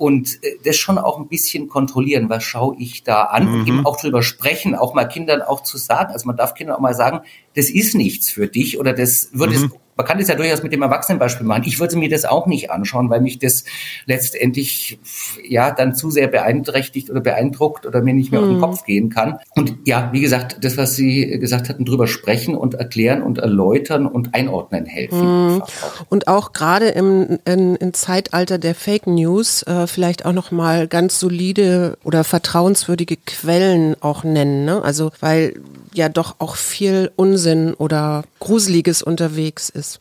[0.00, 3.66] und äh, das schon auch ein bisschen kontrollieren, was schaue ich da an mhm.
[3.66, 6.80] eben auch drüber sprechen, auch mal Kindern auch zu sagen, also man darf Kindern auch
[6.80, 7.20] mal sagen,
[7.54, 9.64] das ist nichts für dich oder das würde mhm.
[9.64, 9.70] es
[10.00, 11.64] man kann das ja durchaus mit dem Erwachsenenbeispiel machen.
[11.66, 13.64] Ich würde mir das auch nicht anschauen, weil mich das
[14.06, 14.98] letztendlich
[15.46, 18.46] ja dann zu sehr beeinträchtigt oder beeindruckt oder mir nicht mehr mhm.
[18.46, 18.62] auf den hm.
[18.62, 19.36] Kopf gehen kann.
[19.54, 24.06] Und ja, wie gesagt, das, was Sie gesagt hatten, drüber sprechen und erklären und erläutern
[24.06, 25.56] und einordnen helfen.
[25.56, 25.62] Mhm.
[26.08, 30.88] Und auch gerade im, in, im Zeitalter der Fake News äh, vielleicht auch noch mal
[30.88, 34.64] ganz solide oder vertrauenswürdige Quellen auch nennen.
[34.64, 34.82] Ne?
[34.82, 35.60] Also weil
[35.94, 40.00] ja doch auch viel Unsinn oder Gruseliges unterwegs ist.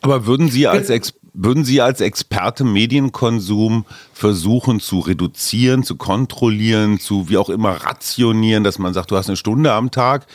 [0.00, 6.98] Aber würden Sie als Ex würden Sie als Experte Medienkonsum versuchen zu reduzieren, zu kontrollieren,
[6.98, 10.26] zu wie auch immer rationieren, dass man sagt, du hast eine Stunde am Tag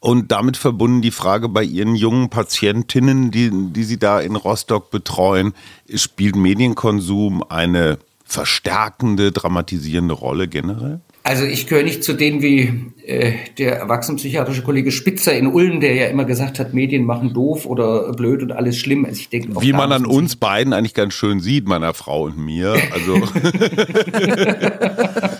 [0.00, 4.90] und damit verbunden die Frage bei Ihren jungen Patientinnen, die, die Sie da in Rostock
[4.90, 5.52] betreuen,
[5.94, 11.00] spielt Medienkonsum eine verstärkende, dramatisierende Rolle generell?
[11.22, 15.94] Also ich gehöre nicht zu denen wie äh, der erwachsenenpsychiatrische Kollege Spitzer in Ulm, der
[15.94, 19.04] ja immer gesagt hat, Medien machen doof oder blöd und alles schlimm.
[19.04, 22.38] Also ich denke, wie man an uns beiden eigentlich ganz schön sieht, meiner Frau und
[22.38, 22.76] mir.
[22.92, 23.14] Also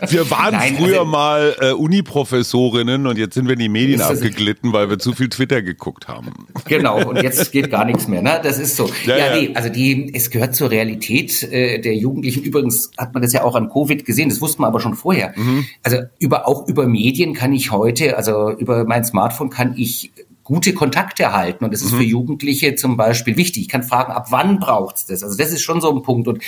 [0.09, 4.01] wir waren Nein, früher also, mal äh, Uniprofessorinnen und jetzt sind wir in die Medien
[4.01, 6.33] abgeglitten, weil wir zu viel Twitter geguckt haben.
[6.67, 8.23] Genau, und jetzt geht gar nichts mehr.
[8.23, 8.41] Ne?
[8.43, 8.91] Das ist so.
[9.07, 9.41] Ja, ja, ja.
[9.41, 12.43] nee, also die, es gehört zur Realität äh, der Jugendlichen.
[12.43, 15.33] Übrigens hat man das ja auch an Covid gesehen, das wusste man aber schon vorher.
[15.37, 15.67] Mhm.
[15.83, 20.13] Also über auch über Medien kann ich heute, also über mein Smartphone kann ich
[20.51, 21.65] gute Kontakte halten.
[21.65, 21.99] Und das ist mhm.
[21.99, 23.63] für Jugendliche zum Beispiel wichtig.
[23.63, 25.23] Ich kann fragen, ab wann braucht's das?
[25.23, 26.27] Also das ist schon so ein Punkt.
[26.27, 26.43] Und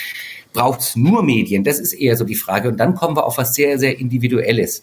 [0.53, 1.63] braucht's nur Medien?
[1.63, 2.69] Das ist eher so die Frage.
[2.69, 4.83] Und dann kommen wir auf was sehr, sehr Individuelles.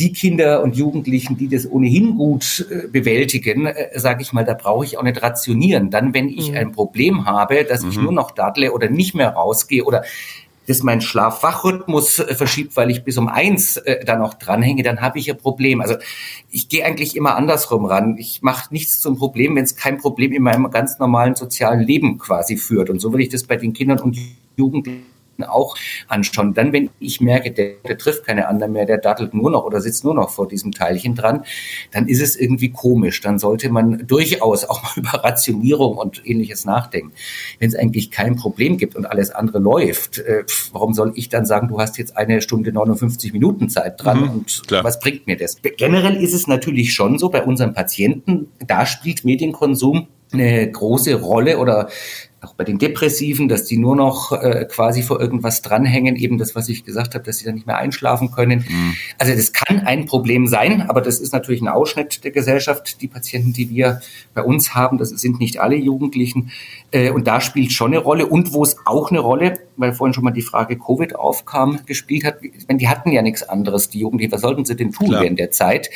[0.00, 4.54] Die Kinder und Jugendlichen, die das ohnehin gut äh, bewältigen, äh, sage ich mal, da
[4.54, 5.90] brauche ich auch nicht rationieren.
[5.90, 6.56] Dann, wenn ich mhm.
[6.56, 7.90] ein Problem habe, dass mhm.
[7.90, 10.02] ich nur noch daddle oder nicht mehr rausgehe oder
[10.66, 15.00] das mein Schlaf-Wach-Rhythmus äh, verschiebt, weil ich bis um eins äh, da noch dranhänge, dann
[15.00, 15.80] habe ich ein Problem.
[15.80, 15.96] Also
[16.50, 18.16] ich gehe eigentlich immer andersrum ran.
[18.18, 22.18] Ich mache nichts zum Problem, wenn es kein Problem in meinem ganz normalen sozialen Leben
[22.18, 22.90] quasi führt.
[22.90, 24.18] Und so würde ich das bei den Kindern und
[24.56, 25.76] Jugendlichen auch
[26.08, 26.54] anschauen.
[26.54, 29.80] Dann, wenn ich merke, der, der, trifft keine anderen mehr, der dattelt nur noch oder
[29.80, 31.44] sitzt nur noch vor diesem Teilchen dran,
[31.92, 33.20] dann ist es irgendwie komisch.
[33.20, 37.12] Dann sollte man durchaus auch mal über Rationierung und ähnliches nachdenken.
[37.58, 41.46] Wenn es eigentlich kein Problem gibt und alles andere läuft, äh, warum soll ich dann
[41.46, 44.84] sagen, du hast jetzt eine Stunde 59 Minuten Zeit dran mhm, und klar.
[44.84, 45.56] was bringt mir das?
[45.76, 51.58] Generell ist es natürlich schon so bei unseren Patienten, da spielt Medienkonsum eine große Rolle
[51.58, 51.88] oder
[52.42, 56.54] auch bei den Depressiven, dass die nur noch äh, quasi vor irgendwas dranhängen, eben das,
[56.54, 58.66] was ich gesagt habe, dass sie dann nicht mehr einschlafen können.
[58.68, 58.94] Mhm.
[59.18, 63.00] Also das kann ein Problem sein, aber das ist natürlich ein Ausschnitt der Gesellschaft.
[63.00, 64.00] Die Patienten, die wir
[64.34, 66.52] bei uns haben, das sind nicht alle Jugendlichen.
[66.90, 68.26] Äh, und da spielt schon eine Rolle.
[68.26, 72.24] Und wo es auch eine Rolle, weil vorhin schon mal die Frage Covid aufkam, gespielt
[72.24, 72.36] hat,
[72.68, 75.22] wenn die hatten ja nichts anderes, die Jugendlichen, was sollten sie denn tun Klar.
[75.22, 75.88] während der Zeit?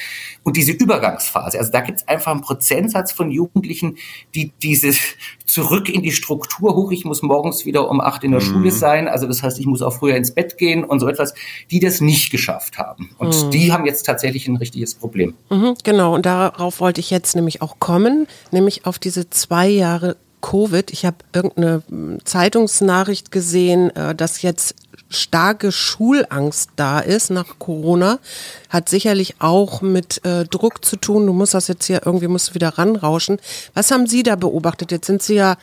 [0.42, 3.98] Und diese Übergangsphase, also da gibt es einfach einen Prozentsatz von Jugendlichen,
[4.34, 4.98] die dieses
[5.44, 8.44] zurück in die Struktur hoch, ich muss morgens wieder um acht in der mhm.
[8.44, 11.34] Schule sein, also das heißt, ich muss auch früher ins Bett gehen und so etwas,
[11.70, 13.10] die das nicht geschafft haben.
[13.18, 13.50] Und mhm.
[13.50, 15.34] die haben jetzt tatsächlich ein richtiges Problem.
[15.50, 20.16] Mhm, genau, und darauf wollte ich jetzt nämlich auch kommen, nämlich auf diese zwei Jahre
[20.40, 20.90] Covid.
[20.90, 21.82] Ich habe irgendeine
[22.24, 24.74] Zeitungsnachricht gesehen, äh, dass jetzt
[25.08, 28.20] starke Schulangst da ist nach Corona,
[28.68, 31.26] hat sicherlich auch mit äh, Druck zu tun.
[31.26, 33.38] Du musst das jetzt hier irgendwie musst du wieder ranrauschen.
[33.74, 34.92] Was haben Sie da beobachtet?
[34.92, 35.56] Jetzt sind Sie ja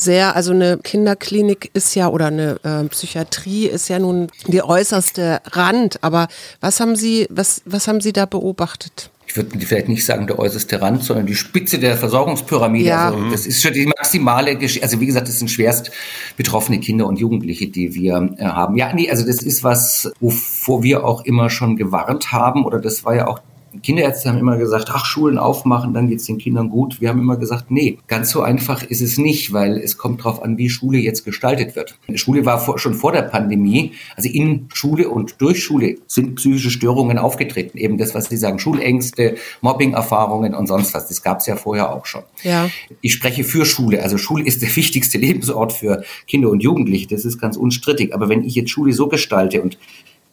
[0.00, 5.40] sehr, also eine Kinderklinik ist ja oder eine äh, Psychiatrie ist ja nun die äußerste
[5.52, 6.02] Rand.
[6.02, 6.28] Aber
[6.60, 9.10] was haben Sie, was, was haben Sie da beobachtet?
[9.30, 12.88] ich würde vielleicht nicht sagen der äußerste Rand, sondern die Spitze der Versorgungspyramide.
[12.88, 13.10] Ja.
[13.10, 15.92] Also das ist schon die maximale, Gesch also wie gesagt, das sind schwerst
[16.36, 18.76] betroffene Kinder und Jugendliche, die wir äh, haben.
[18.76, 23.04] Ja, nee, also das ist was, wovor wir auch immer schon gewarnt haben oder das
[23.04, 23.40] war ja auch
[23.82, 27.00] Kinderärzte haben immer gesagt, ach, Schulen aufmachen, dann geht's den Kindern gut.
[27.00, 30.42] Wir haben immer gesagt, nee, ganz so einfach ist es nicht, weil es kommt darauf
[30.42, 31.96] an, wie Schule jetzt gestaltet wird.
[32.08, 36.34] Die Schule war vor, schon vor der Pandemie, also in Schule und durch Schule sind
[36.34, 37.78] psychische Störungen aufgetreten.
[37.78, 41.08] Eben das, was Sie sagen, Schulängste, Mobbing-Erfahrungen und sonst was.
[41.08, 42.22] Das gab's ja vorher auch schon.
[42.42, 42.68] Ja.
[43.00, 44.02] Ich spreche für Schule.
[44.02, 47.06] Also Schule ist der wichtigste Lebensort für Kinder und Jugendliche.
[47.08, 48.14] Das ist ganz unstrittig.
[48.14, 49.78] Aber wenn ich jetzt Schule so gestalte und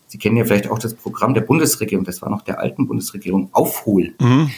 [0.07, 3.49] Sie kennen ja vielleicht auch das Programm der Bundesregierung, das war noch der alten Bundesregierung,
[3.51, 4.15] Aufholen.
[4.19, 4.49] Mhm.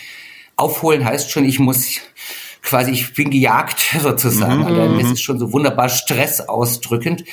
[0.56, 2.00] Aufholen heißt schon, ich muss
[2.62, 4.60] quasi, ich bin gejagt sozusagen.
[4.60, 4.66] Mhm.
[4.66, 7.24] Also das ist schon so wunderbar stressausdrückend.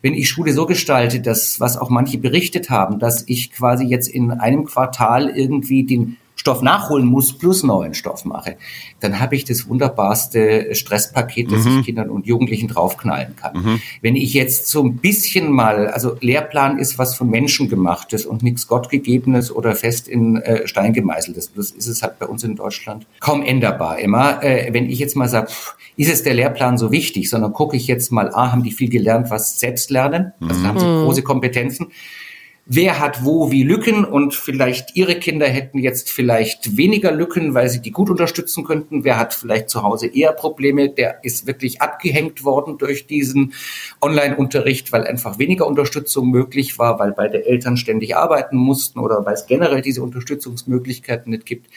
[0.00, 4.08] Wenn ich Schule so gestalte, dass, was auch manche berichtet haben, dass ich quasi jetzt
[4.08, 8.56] in einem Quartal irgendwie den Stoff nachholen muss plus neuen Stoff mache,
[9.00, 11.80] dann habe ich das wunderbarste Stresspaket, das mhm.
[11.80, 13.56] ich Kindern und Jugendlichen draufknallen kann.
[13.56, 13.80] Mhm.
[14.02, 18.44] Wenn ich jetzt so ein bisschen mal, also Lehrplan ist was von Menschen gemachtes und
[18.44, 21.54] nichts Gottgegebenes oder fest in äh, Stein gemeißeltes.
[21.54, 24.42] Das ist es halt bei uns in Deutschland kaum änderbar immer.
[24.42, 25.48] Äh, wenn ich jetzt mal sage,
[25.96, 28.88] ist es der Lehrplan so wichtig, sondern gucke ich jetzt mal, ah, haben die viel
[28.88, 31.04] gelernt, was Selbstlernen, also haben sie mhm.
[31.04, 31.88] große Kompetenzen
[32.70, 37.70] wer hat wo wie Lücken und vielleicht ihre Kinder hätten jetzt vielleicht weniger Lücken, weil
[37.70, 39.04] sie die gut unterstützen könnten.
[39.04, 43.54] Wer hat vielleicht zu Hause eher Probleme, der ist wirklich abgehängt worden durch diesen
[44.02, 49.34] Online-Unterricht, weil einfach weniger Unterstützung möglich war, weil beide Eltern ständig arbeiten mussten oder weil
[49.34, 51.68] es generell diese Unterstützungsmöglichkeiten nicht gibt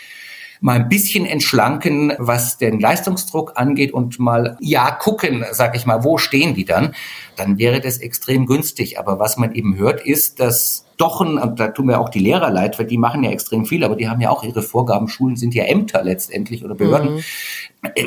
[0.61, 6.03] mal ein bisschen entschlanken, was den Leistungsdruck angeht und mal, ja, gucken, sag ich mal,
[6.03, 6.93] wo stehen die dann,
[7.35, 8.99] dann wäre das extrem günstig.
[8.99, 12.51] Aber was man eben hört, ist, dass doch, und da tun mir auch die Lehrer
[12.51, 15.07] leid, weil die machen ja extrem viel, aber die haben ja auch ihre Vorgaben.
[15.07, 17.15] Schulen sind ja Ämter letztendlich oder Behörden.
[17.15, 17.21] Mhm.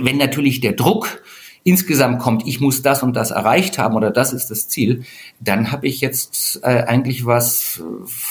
[0.03, 1.23] Wenn natürlich der Druck
[1.65, 5.05] insgesamt kommt, ich muss das und das erreicht haben oder das ist das Ziel,
[5.41, 7.83] dann habe ich jetzt äh, eigentlich was,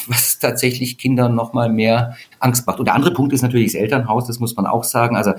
[0.08, 2.80] was tatsächlich Kindern noch mal mehr Angst macht.
[2.80, 5.18] Und der andere Punkt ist natürlich das Elternhaus, das muss man auch sagen.
[5.18, 5.34] Also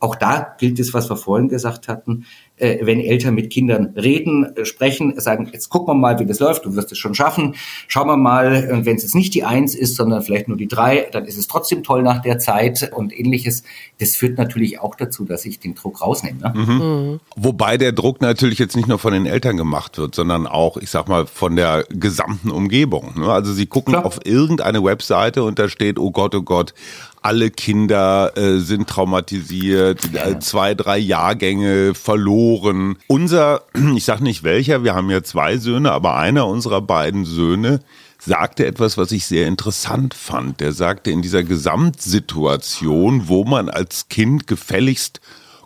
[0.00, 2.24] auch da gilt es, was wir vorhin gesagt hatten
[2.58, 6.40] äh, wenn Eltern mit Kindern reden, äh, sprechen, sagen, jetzt gucken wir mal, wie das
[6.40, 7.54] läuft, du wirst es schon schaffen,
[7.86, 10.68] schauen wir mal, und wenn es jetzt nicht die Eins ist, sondern vielleicht nur die
[10.68, 13.62] Drei, dann ist es trotzdem toll nach der Zeit und ähnliches.
[13.98, 16.40] Das führt natürlich auch dazu, dass ich den Druck rausnehme.
[16.40, 16.52] Ne?
[16.54, 16.74] Mhm.
[16.74, 17.20] Mhm.
[17.36, 20.90] Wobei der Druck natürlich jetzt nicht nur von den Eltern gemacht wird, sondern auch, ich
[20.90, 23.14] sag mal, von der gesamten Umgebung.
[23.18, 23.30] Ne?
[23.30, 24.06] Also sie gucken Klar.
[24.06, 26.74] auf irgendeine Webseite und da steht, oh Gott, oh Gott,
[27.22, 30.38] alle Kinder äh, sind traumatisiert, ja.
[30.40, 32.96] zwei, drei Jahrgänge verloren.
[33.06, 33.62] Unser,
[33.96, 37.80] ich sag nicht welcher, wir haben ja zwei Söhne, aber einer unserer beiden Söhne
[38.20, 40.60] sagte etwas, was ich sehr interessant fand.
[40.60, 45.20] Der sagte, in dieser Gesamtsituation, wo man als Kind gefälligst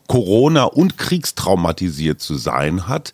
[0.07, 3.13] Corona und kriegstraumatisiert zu sein hat,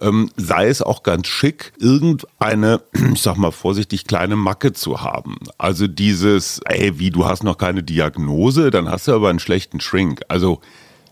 [0.00, 2.82] ähm, sei es auch ganz schick, irgendeine,
[3.14, 5.36] ich sag mal vorsichtig, kleine Macke zu haben.
[5.58, 9.80] Also dieses, ey, wie, du hast noch keine Diagnose, dann hast du aber einen schlechten
[9.80, 10.22] Shrink.
[10.28, 10.60] Also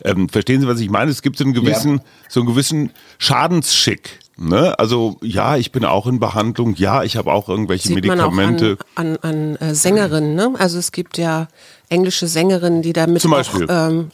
[0.03, 1.11] ähm, verstehen Sie, was ich meine?
[1.11, 2.05] Es gibt so einen gewissen, ja.
[2.29, 4.19] so einen gewissen Schadensschick.
[4.37, 4.77] Ne?
[4.79, 8.79] Also ja, ich bin auch in Behandlung, ja, ich habe auch irgendwelche Sieht Medikamente.
[8.97, 10.55] Man auch an, an, an äh, Sängerinnen, ne?
[10.59, 11.47] Also es gibt ja
[11.89, 13.67] englische Sängerinnen, die damit Zum Beispiel.
[13.67, 14.11] Auch, ähm,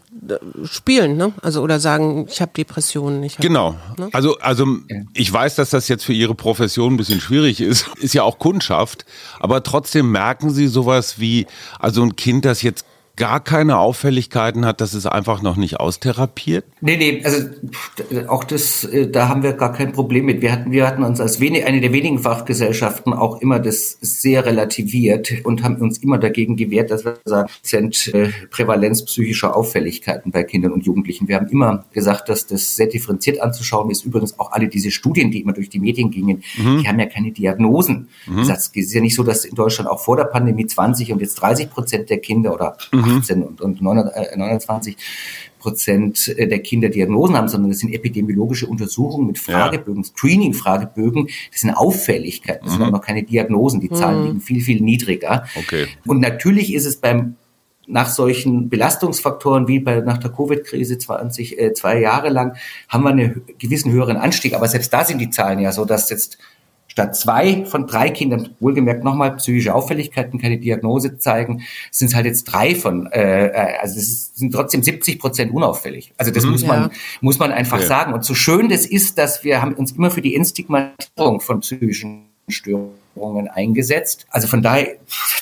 [0.65, 1.33] spielen, ne?
[1.41, 3.23] Also oder sagen, ich habe Depressionen.
[3.23, 3.77] Ich hab, genau.
[3.97, 4.11] Ne?
[4.13, 4.67] Also also
[5.15, 7.89] ich weiß, dass das jetzt für Ihre Profession ein bisschen schwierig ist.
[7.97, 9.07] Ist ja auch Kundschaft,
[9.39, 11.47] aber trotzdem merken Sie sowas wie,
[11.79, 12.85] also ein Kind, das jetzt
[13.17, 16.65] gar keine Auffälligkeiten hat, dass es einfach noch nicht austherapiert?
[16.81, 17.49] Nee, nee, also
[18.29, 20.41] auch das, äh, da haben wir gar kein Problem mit.
[20.41, 24.47] Wir hatten, wir hatten uns als wenig, eine der wenigen Fachgesellschaften auch immer das sehr
[24.47, 30.33] relativiert und haben uns immer dagegen gewehrt, dass wir sagen, sind äh, Prävalenz psychischer Auffälligkeiten
[30.33, 31.29] bei Kindern und Jugendlichen.
[31.29, 34.07] Wir haben immer gesagt, dass das sehr differenziert anzuschauen ist.
[34.07, 36.79] Übrigens auch alle diese Studien, die immer durch die Medien gingen, mhm.
[36.79, 38.09] die haben ja keine Diagnosen.
[38.27, 38.39] Mhm.
[38.39, 41.35] Es ist ja nicht so, dass in Deutschland auch vor der Pandemie 20 und jetzt
[41.35, 43.45] 30 Prozent der Kinder oder mhm 18 mhm.
[43.45, 44.97] und, und 29 äh,
[45.59, 50.09] Prozent der Kinder Diagnosen haben, sondern das sind epidemiologische Untersuchungen mit Fragebögen, ja.
[50.09, 51.29] Screening-Fragebögen.
[51.53, 52.79] Das sind Auffälligkeiten, das mhm.
[52.79, 53.81] sind auch noch keine Diagnosen.
[53.81, 54.27] Die Zahlen mhm.
[54.27, 55.45] liegen viel, viel niedriger.
[55.57, 55.87] Okay.
[56.07, 57.37] Und natürlich ist es beim
[57.91, 62.57] nach solchen Belastungsfaktoren wie bei nach der Covid-Krise 20, äh, zwei Jahre lang
[62.89, 64.55] haben wir einen gewissen höheren Anstieg.
[64.55, 66.39] Aber selbst da sind die Zahlen ja so, dass jetzt
[66.91, 72.27] statt zwei von drei Kindern, wohlgemerkt nochmal psychische Auffälligkeiten, keine Diagnose zeigen, sind es halt
[72.27, 76.13] jetzt drei von, äh, äh also es sind trotzdem 70 Prozent unauffällig.
[76.19, 76.91] Also das mhm, muss man ja.
[77.21, 77.87] muss man einfach ja.
[77.87, 78.13] sagen.
[78.13, 82.25] Und so schön das ist, dass wir haben uns immer für die Entstigmatisierung von psychischen
[82.49, 84.27] Störungen eingesetzt.
[84.31, 84.97] Also von daher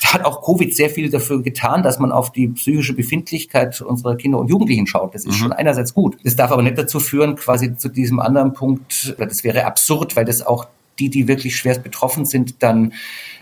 [0.05, 4.37] hat auch Covid sehr viel dafür getan, dass man auf die psychische Befindlichkeit unserer Kinder
[4.37, 5.15] und Jugendlichen schaut.
[5.15, 5.39] Das ist mhm.
[5.39, 6.17] schon einerseits gut.
[6.23, 10.25] Das darf aber nicht dazu führen, quasi zu diesem anderen Punkt, das wäre absurd, weil
[10.25, 10.67] das auch
[10.99, 12.93] die, die wirklich schwerst betroffen sind, dann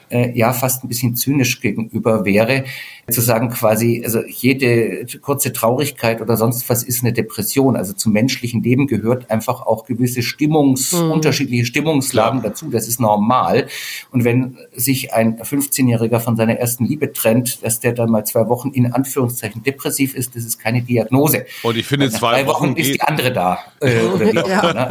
[0.10, 2.66] äh, ja fast ein bisschen zynisch gegenüber wäre,
[3.10, 7.78] zu sagen quasi, also jede kurze Traurigkeit oder sonst was ist eine Depression.
[7.78, 11.12] Also zum menschlichen Leben gehört einfach auch gewisse Stimmungs, mhm.
[11.12, 12.70] unterschiedliche Stimmungslagen dazu.
[12.70, 13.68] Das ist normal.
[14.12, 18.50] Und wenn sich ein 15-Jähriger von seiner ersten Liebe trennt, dass der dann mal zwei
[18.50, 21.46] Wochen in Anführungszeichen depressiv ist, das ist keine Diagnose.
[21.64, 23.60] Und ich finde, zwei Wochen, Wochen ist die andere da.
[23.80, 24.74] Äh, oder wie auch ja.
[24.74, 24.88] Ne?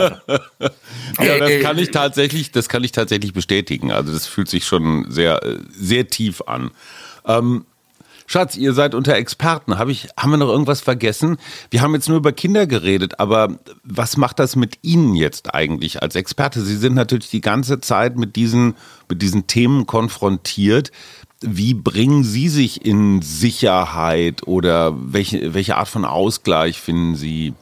[1.16, 3.92] Also, ja, das äh, kann ich tatsächlich, das kann ich tatsächlich bestätigen.
[3.92, 5.40] Also das fühlt sich schon sehr,
[5.71, 6.71] sehr tief an.
[7.25, 7.64] Ähm,
[8.27, 9.79] Schatz, ihr seid unter Experten.
[9.79, 11.38] Hab ich, haben wir noch irgendwas vergessen?
[11.71, 16.03] Wir haben jetzt nur über Kinder geredet, aber was macht das mit Ihnen jetzt eigentlich
[16.03, 16.61] als Experte?
[16.62, 18.75] Sie sind natürlich die ganze Zeit mit diesen,
[19.09, 20.90] mit diesen Themen konfrontiert.
[21.40, 27.55] Wie bringen Sie sich in Sicherheit oder welche, welche Art von Ausgleich finden Sie?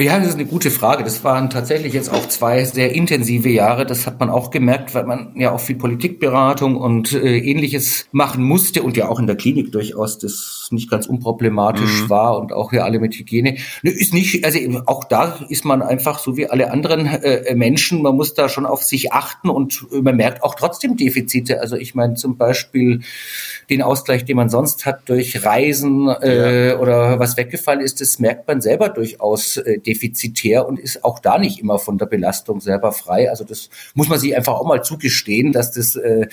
[0.00, 1.04] Ja, das ist eine gute Frage.
[1.04, 3.84] Das waren tatsächlich jetzt auch zwei sehr intensive Jahre.
[3.84, 8.42] Das hat man auch gemerkt, weil man ja auch viel Politikberatung und äh, ähnliches machen
[8.42, 12.10] musste und ja auch in der Klinik durchaus das nicht ganz unproblematisch mhm.
[12.10, 13.58] war und auch hier alle mit Hygiene.
[13.82, 18.00] Ne, ist nicht, also auch da ist man einfach so wie alle anderen äh, Menschen.
[18.00, 21.60] Man muss da schon auf sich achten und man merkt auch trotzdem Defizite.
[21.60, 23.02] Also ich meine zum Beispiel
[23.68, 26.78] den Ausgleich, den man sonst hat durch Reisen äh, ja.
[26.78, 29.60] oder was weggefallen ist, das merkt man selber durchaus.
[29.82, 33.30] Defizitär und ist auch da nicht immer von der Belastung selber frei.
[33.30, 36.26] Also das muss man sich einfach auch mal zugestehen, dass das äh,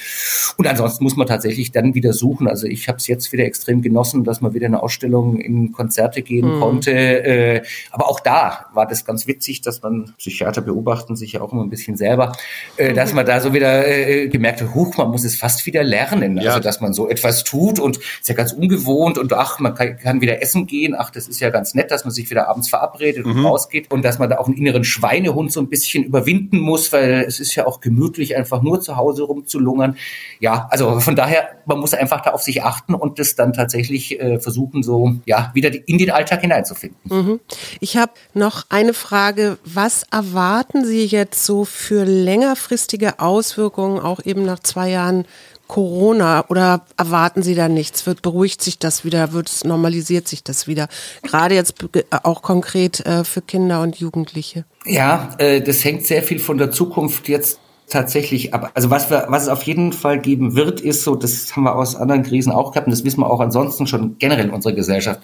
[0.58, 2.48] und ansonsten muss man tatsächlich dann wieder suchen.
[2.48, 5.72] Also ich habe es jetzt wieder extrem genossen, dass man wieder in eine Ausstellung in
[5.72, 6.60] Konzerte gehen mhm.
[6.60, 6.92] konnte.
[6.92, 11.52] Äh, aber auch da war das ganz witzig, dass man Psychiater beobachten sich ja auch
[11.54, 12.34] immer ein bisschen selber,
[12.78, 12.96] äh, mhm.
[12.96, 16.38] dass man da so wieder äh, gemerkt hat, huch, man muss es fast wieder lernen.
[16.38, 16.52] Ja.
[16.52, 19.98] Also dass man so etwas tut und ist ja ganz ungewohnt und ach, man kann,
[19.98, 20.96] kann wieder essen gehen.
[20.98, 23.39] Ach, das ist ja ganz nett, dass man sich wieder abends verabredet mhm.
[23.40, 26.92] Und rausgeht und dass man da auch einen inneren Schweinehund so ein bisschen überwinden muss,
[26.94, 29.98] weil es ist ja auch gemütlich, einfach nur zu Hause rumzulungern.
[30.40, 34.20] Ja, also von daher, man muss einfach da auf sich achten und das dann tatsächlich
[34.20, 37.00] äh, versuchen, so ja wieder in den Alltag hineinzufinden.
[37.04, 37.40] Mhm.
[37.80, 39.58] Ich habe noch eine Frage.
[39.66, 45.26] Was erwarten Sie jetzt so für längerfristige Auswirkungen, auch eben nach zwei Jahren
[45.70, 48.08] Corona oder erwarten Sie da nichts?
[48.08, 49.34] Wird beruhigt sich das wieder?
[49.34, 50.90] Wird normalisiert sich das wieder?
[51.22, 51.76] Gerade jetzt
[52.24, 54.66] auch konkret äh, für Kinder und Jugendliche.
[54.86, 58.72] Ja, äh, das hängt sehr viel von der Zukunft jetzt tatsächlich ab.
[58.74, 61.76] Also was wir, was es auf jeden Fall geben wird, ist so, das haben wir
[61.76, 64.74] aus anderen Krisen auch gehabt und das wissen wir auch ansonsten schon generell in unserer
[64.74, 65.22] Gesellschaft.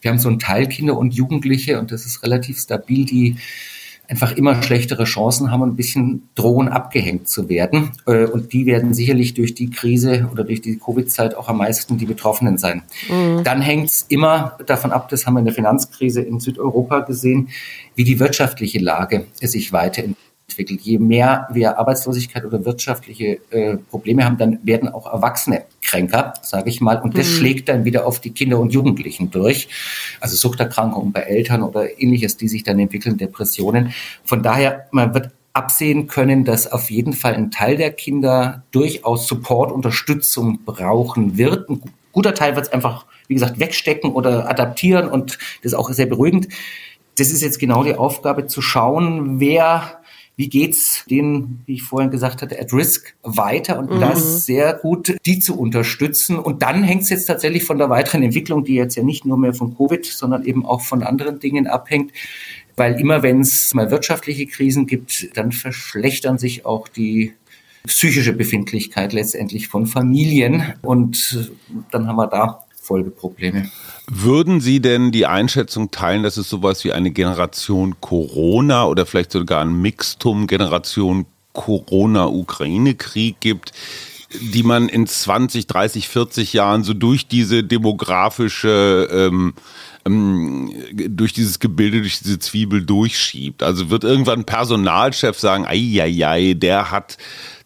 [0.00, 3.36] Wir haben so einen Teil Kinder und Jugendliche und das ist relativ stabil, die
[4.08, 7.92] einfach immer schlechtere Chancen haben, ein bisschen drohen abgehängt zu werden.
[8.06, 11.98] Äh, und die werden sicherlich durch die Krise oder durch die Covid-Zeit auch am meisten
[11.98, 12.82] die Betroffenen sein.
[13.08, 13.44] Mhm.
[13.44, 17.48] Dann hängt es immer davon ab, das haben wir in der Finanzkrise in Südeuropa gesehen,
[17.94, 20.80] wie die wirtschaftliche Lage sich weiterentwickelt entwickelt.
[20.82, 26.70] Je mehr wir Arbeitslosigkeit oder wirtschaftliche äh, Probleme haben, dann werden auch Erwachsene kränker, sage
[26.70, 27.34] ich mal, und das mhm.
[27.34, 29.68] schlägt dann wieder auf die Kinder und Jugendlichen durch.
[30.20, 33.92] Also Suchterkrankungen bei Eltern oder ähnliches, die sich dann entwickeln, Depressionen.
[34.24, 39.28] Von daher, man wird absehen können, dass auf jeden Fall ein Teil der Kinder durchaus
[39.28, 41.68] Support, Unterstützung brauchen wird.
[41.68, 45.90] Ein guter Teil wird es einfach, wie gesagt, wegstecken oder adaptieren und das ist auch
[45.90, 46.48] sehr beruhigend.
[47.18, 50.01] Das ist jetzt genau die Aufgabe zu schauen, wer
[50.36, 54.00] wie geht's denen, wie ich vorhin gesagt hatte, at risk weiter und mhm.
[54.00, 56.38] das sehr gut, die zu unterstützen.
[56.38, 59.36] Und dann hängt es jetzt tatsächlich von der weiteren Entwicklung, die jetzt ja nicht nur
[59.36, 62.12] mehr von Covid, sondern eben auch von anderen Dingen abhängt.
[62.76, 67.34] Weil immer wenn es mal wirtschaftliche Krisen gibt, dann verschlechtern sich auch die
[67.86, 70.72] psychische Befindlichkeit letztendlich von Familien.
[70.80, 71.52] Und
[71.90, 73.70] dann haben wir da Folgeprobleme.
[74.10, 79.30] Würden Sie denn die Einschätzung teilen, dass es sowas wie eine Generation Corona oder vielleicht
[79.32, 83.72] sogar ein Mixtum Generation Corona-Ukraine-Krieg gibt,
[84.40, 89.54] die man in 20, 30, 40 Jahren so durch diese demografische ähm,
[90.06, 90.72] ähm,
[91.08, 93.62] durch dieses Gebilde, durch diese Zwiebel durchschiebt.
[93.62, 97.18] Also wird irgendwann ein Personalchef sagen, ei, der hat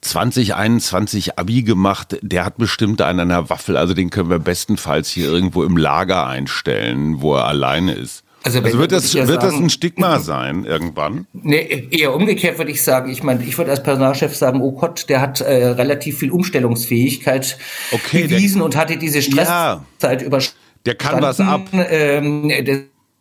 [0.02, 5.10] 2021 Abi gemacht, der hat bestimmt einen an der Waffel, also den können wir bestenfalls
[5.10, 8.22] hier irgendwo im Lager einstellen, wo er alleine ist.
[8.44, 11.26] Also, also wird, das, ja wird sagen, das ein Stigma sein irgendwann?
[11.32, 13.10] Nee, eher umgekehrt würde ich sagen.
[13.10, 17.58] Ich meine, ich würde als Personalchef sagen, oh Gott, der hat äh, relativ viel Umstellungsfähigkeit
[17.90, 20.65] okay, bewiesen der, und hatte diese Stresszeit ja, überstanden.
[20.86, 21.68] Der kann was ab.
[21.72, 22.50] Ähm,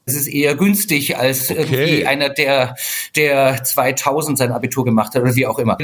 [0.08, 1.62] es ist eher günstig als okay.
[1.62, 2.76] irgendwie einer, der,
[3.16, 5.78] der 2000 sein Abitur gemacht hat oder wie auch immer.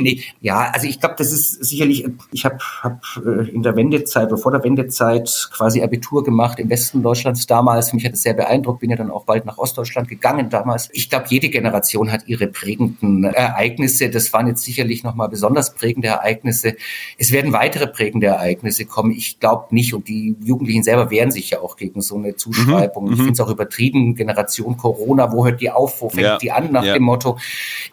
[0.00, 4.28] Nee, ja, also ich glaube, das ist sicherlich, ich habe hab äh, in der Wendezeit
[4.28, 7.92] oder vor der Wendezeit quasi Abitur gemacht im Westen Deutschlands damals.
[7.92, 10.88] Mich hat es sehr beeindruckt, bin ja dann auch bald nach Ostdeutschland gegangen damals.
[10.92, 14.10] Ich glaube, jede Generation hat ihre prägenden Ereignisse.
[14.10, 16.76] Das waren jetzt sicherlich nochmal besonders prägende Ereignisse.
[17.18, 19.12] Es werden weitere prägende Ereignisse kommen.
[19.12, 23.06] Ich glaube nicht und die Jugendlichen selber wehren sich ja auch gegen so eine Zuschreibung.
[23.06, 23.12] Mhm.
[23.12, 26.38] Ich finde es auch übertrieben, Generation Corona, wo hört die auf, wo fängt ja.
[26.38, 26.94] die an, nach ja.
[26.94, 27.38] dem Motto.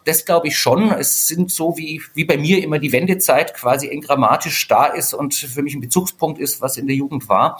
[0.04, 0.90] Das glaube ich schon.
[0.92, 5.34] Es sind so wie, wie bei mir immer die Wendezeit quasi engrammatisch da ist und
[5.34, 7.58] für mich ein Bezugspunkt ist, was in der Jugend war.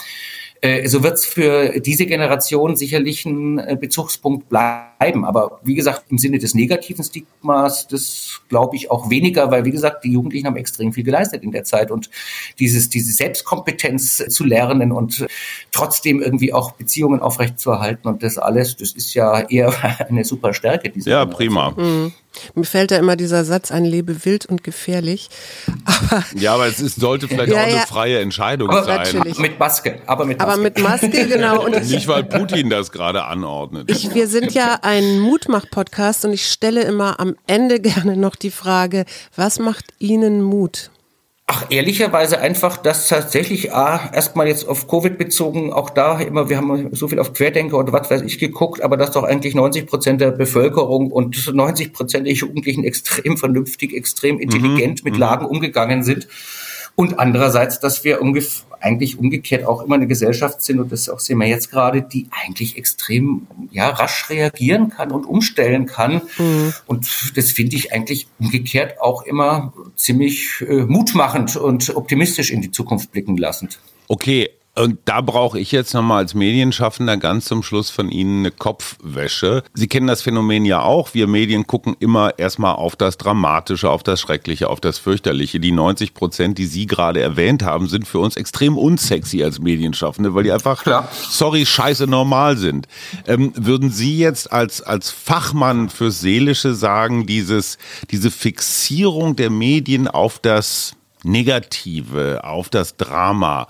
[0.61, 4.89] Äh, so wird es für diese Generation sicherlich ein äh, Bezugspunkt bleiben.
[5.01, 9.71] Aber wie gesagt, im Sinne des negativen Stigmas, das glaube ich auch weniger, weil wie
[9.71, 12.11] gesagt, die Jugendlichen haben extrem viel geleistet in der Zeit und
[12.59, 15.27] dieses, diese Selbstkompetenz zu lernen und
[15.71, 19.73] trotzdem irgendwie auch Beziehungen aufrechtzuerhalten und das alles, das ist ja eher
[20.09, 20.93] eine super Stärke.
[21.05, 21.71] Ja, prima.
[21.71, 22.13] Mhm.
[22.55, 25.29] Mir fällt da immer dieser Satz ein, lebe wild und gefährlich.
[25.85, 28.99] Aber, ja, aber es ist, sollte vielleicht ja, auch eine freie Entscheidung aber sein.
[28.99, 29.39] Natürlich.
[29.39, 30.53] Mit Maske, aber mit Maske.
[30.53, 31.65] Aber mit Maske, genau.
[31.65, 33.91] Und Nicht, weil Putin das gerade anordnet.
[33.91, 38.51] Ich, wir sind ja ein Mutmach-Podcast und ich stelle immer am Ende gerne noch die
[38.51, 39.05] Frage,
[39.37, 40.91] was macht Ihnen Mut?
[41.47, 46.57] Ach, ehrlicherweise einfach, dass tatsächlich A, erstmal jetzt auf Covid bezogen, auch da immer, wir
[46.57, 49.87] haben so viel auf Querdenker und was weiß ich geguckt, aber dass doch eigentlich 90
[49.87, 55.05] Prozent der Bevölkerung und 90 Prozent der Jugendlichen extrem vernünftig, extrem intelligent mhm.
[55.05, 55.21] mit mhm.
[55.21, 56.29] Lagen umgegangen sind.
[56.99, 61.21] Und andererseits, dass wir ungefähr eigentlich umgekehrt auch immer eine Gesellschaft sind, und das auch
[61.21, 66.23] sehen wir jetzt gerade, die eigentlich extrem ja, rasch reagieren kann und umstellen kann.
[66.39, 66.75] Mhm.
[66.87, 72.73] Und das finde ich eigentlich umgekehrt auch immer ziemlich äh, mutmachend und optimistisch in die
[72.73, 73.79] Zukunft blicken lassend.
[74.09, 78.51] Okay, und da brauche ich jetzt nochmal als Medienschaffender ganz zum Schluss von Ihnen eine
[78.51, 79.63] Kopfwäsche.
[79.75, 81.15] Sie kennen das Phänomen ja auch.
[81.15, 85.59] Wir Medien gucken immer erstmal auf das Dramatische, auf das Schreckliche, auf das Fürchterliche.
[85.59, 90.35] Die 90 Prozent, die Sie gerade erwähnt haben, sind für uns extrem unsexy als Medienschaffende,
[90.35, 91.09] weil die einfach, Klar.
[91.29, 92.87] sorry, scheiße normal sind.
[93.27, 97.79] Ähm, würden Sie jetzt als, als Fachmann fürs Seelische sagen, dieses,
[98.11, 103.67] diese Fixierung der Medien auf das Negative, auf das Drama,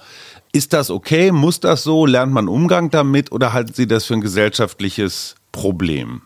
[0.58, 1.30] ist das okay?
[1.30, 2.04] Muss das so?
[2.04, 6.22] Lernt man Umgang damit oder halten Sie das für ein gesellschaftliches Problem?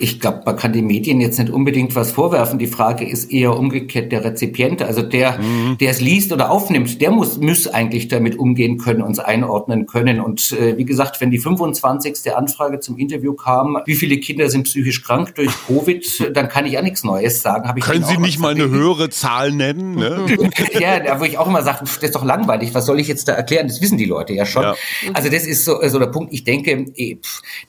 [0.00, 2.58] Ich glaube, man kann den Medien jetzt nicht unbedingt was vorwerfen.
[2.58, 5.78] Die Frage ist eher umgekehrt der Rezipient, also der, mhm.
[5.78, 10.20] der es liest oder aufnimmt, der muss, muss eigentlich damit umgehen können, uns einordnen können.
[10.20, 12.34] Und äh, wie gesagt, wenn die 25.
[12.34, 16.72] Anfrage zum Interview kam, wie viele Kinder sind psychisch krank durch Covid, dann kann ich
[16.72, 17.68] ja nichts Neues sagen.
[17.68, 19.94] Hab ich Können Sie nicht mal eine höhere Zahl nennen?
[19.94, 20.26] Ne?
[20.80, 22.74] ja, wo ich auch immer sage, das ist doch langweilig.
[22.74, 23.68] Was soll ich jetzt da erklären?
[23.68, 24.64] Das wissen die Leute ja schon.
[24.64, 24.74] Ja.
[25.14, 26.32] Also das ist so, so der Punkt.
[26.32, 27.18] Ich denke, eh,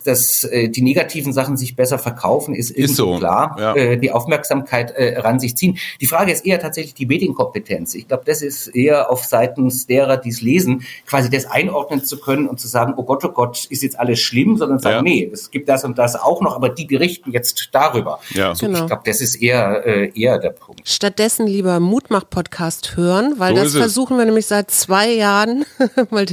[0.04, 3.56] dass äh, die negativen Sachen sich besser verkaufen, ist, ist so klar.
[3.60, 3.76] Ja.
[3.76, 5.78] Äh, die Aufmerksamkeit äh, ran sich ziehen.
[6.02, 7.96] Die Frage ist eher tatsächlich die Medienkompetenz.
[7.96, 12.20] Ich glaube, das ist eher auf seitens derer, die es lesen, quasi das einordnen zu
[12.20, 15.02] können und zu sagen, oh Gott, oh Gott, ist jetzt alles schlimm, sondern sagen, ja.
[15.02, 18.20] nee, es gibt das und das auch noch, aber die berichten jetzt darüber.
[18.32, 18.56] Ja.
[18.56, 18.82] So, genau.
[18.82, 20.88] Ich glaube, das ist eher, äh, eher der Punkt.
[20.88, 25.66] Stattdessen lieber Mutmach-Podcast hören, weil so das versuchen wir nämlich seit zwei Jahren,
[26.10, 26.26] mal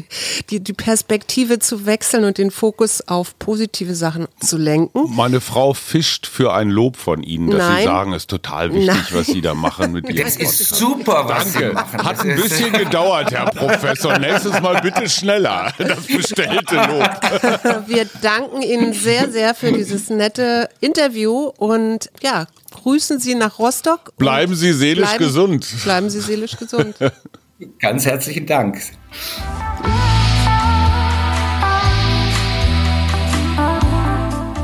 [0.51, 5.15] die, die Perspektive zu wechseln und den Fokus auf positive Sachen zu lenken.
[5.15, 7.79] Meine Frau fischt für ein Lob von Ihnen, dass Nein.
[7.79, 9.07] Sie sagen, es ist total wichtig, Nein.
[9.12, 11.68] was Sie da machen mit Ihrem Das ist super, was Danke.
[11.68, 12.05] Sie machen.
[12.05, 14.18] Hat ein bisschen gedauert, Herr Professor.
[14.18, 15.72] Nächstes Mal bitte schneller.
[15.79, 17.87] Das bestellte Lob.
[17.87, 22.46] Wir danken Ihnen sehr, sehr für dieses nette Interview und ja,
[22.83, 24.16] grüßen Sie nach Rostock.
[24.16, 25.66] Bleiben Sie seelisch bleiben, gesund.
[25.85, 26.94] Bleiben Sie seelisch gesund.
[27.81, 28.81] Ganz herzlichen Dank.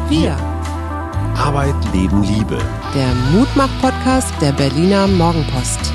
[0.09, 0.56] Wir.
[1.39, 2.59] Arbeit, Leben, Liebe.
[2.95, 5.93] Der Mutmach-Podcast der Berliner Morgenpost.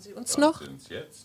[0.00, 0.62] Sie uns noch?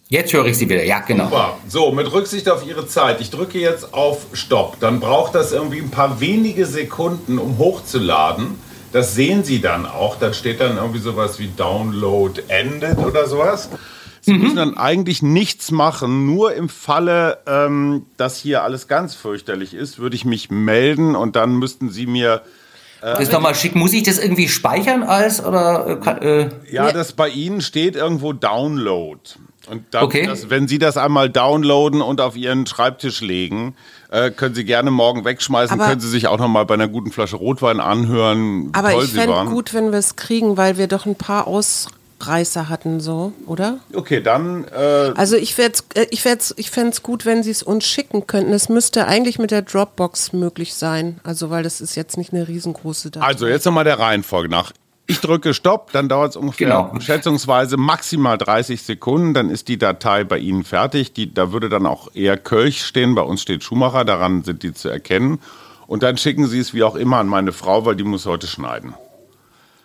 [0.09, 1.25] Jetzt höre ich Sie wieder, ja, genau.
[1.25, 1.57] Super.
[1.67, 3.21] So, mit Rücksicht auf Ihre Zeit.
[3.21, 4.81] Ich drücke jetzt auf Stopp.
[4.81, 8.59] Dann braucht das irgendwie ein paar wenige Sekunden, um hochzuladen.
[8.95, 10.15] Das sehen Sie dann auch.
[10.17, 13.67] Da steht dann irgendwie sowas wie Download ended oder sowas.
[14.21, 14.39] Sie Mhm.
[14.41, 16.25] müssen dann eigentlich nichts machen.
[16.25, 21.35] Nur im Falle, ähm, dass hier alles ganz fürchterlich ist, würde ich mich melden und
[21.35, 22.41] dann müssten Sie mir
[23.01, 23.75] Das ist nochmal schick.
[23.75, 26.89] Muss ich das irgendwie speichern als oder äh, kann, äh, Ja.
[26.93, 29.19] das bei Ihnen steht irgendwo Download.
[29.69, 30.25] Und dann, Okay.
[30.25, 33.75] das, wenn Sie das einmal downloaden und auf Ihren Schreibtisch legen,
[34.11, 35.79] äh, können Sie gerne morgen wegschmeißen.
[35.79, 38.91] Aber- können Sie sich auch noch mal bei einer guten Flasche Rotwein anhören, wie Aber
[38.91, 42.99] toll ich fände gut, wenn wir es kriegen, weil wir doch ein paar Ausreißer hatten,
[42.99, 43.79] so, oder?
[43.93, 47.51] Okay, dann äh, Also ich werde äh, ich werd's, ich fände es gut, wenn Sie
[47.51, 48.53] es uns schicken könnten.
[48.53, 51.19] Es müsste eigentlich mit der Dropbox möglich sein.
[51.23, 53.25] Also weil das ist jetzt nicht eine riesengroße Datei.
[53.25, 54.71] also jetzt nochmal der Reihenfolge nach.
[55.07, 56.99] Ich drücke Stopp, dann dauert es ungefähr Genau.
[56.99, 61.13] schätzungsweise maximal 30 Sekunden, dann ist die Datei bei Ihnen fertig.
[61.13, 64.73] Die, da würde dann auch eher Kölch stehen, bei uns steht Schumacher, daran sind die
[64.73, 65.39] zu erkennen.
[65.85, 68.47] Und dann schicken Sie es wie auch immer an meine Frau, weil die muss heute
[68.47, 68.95] schneiden.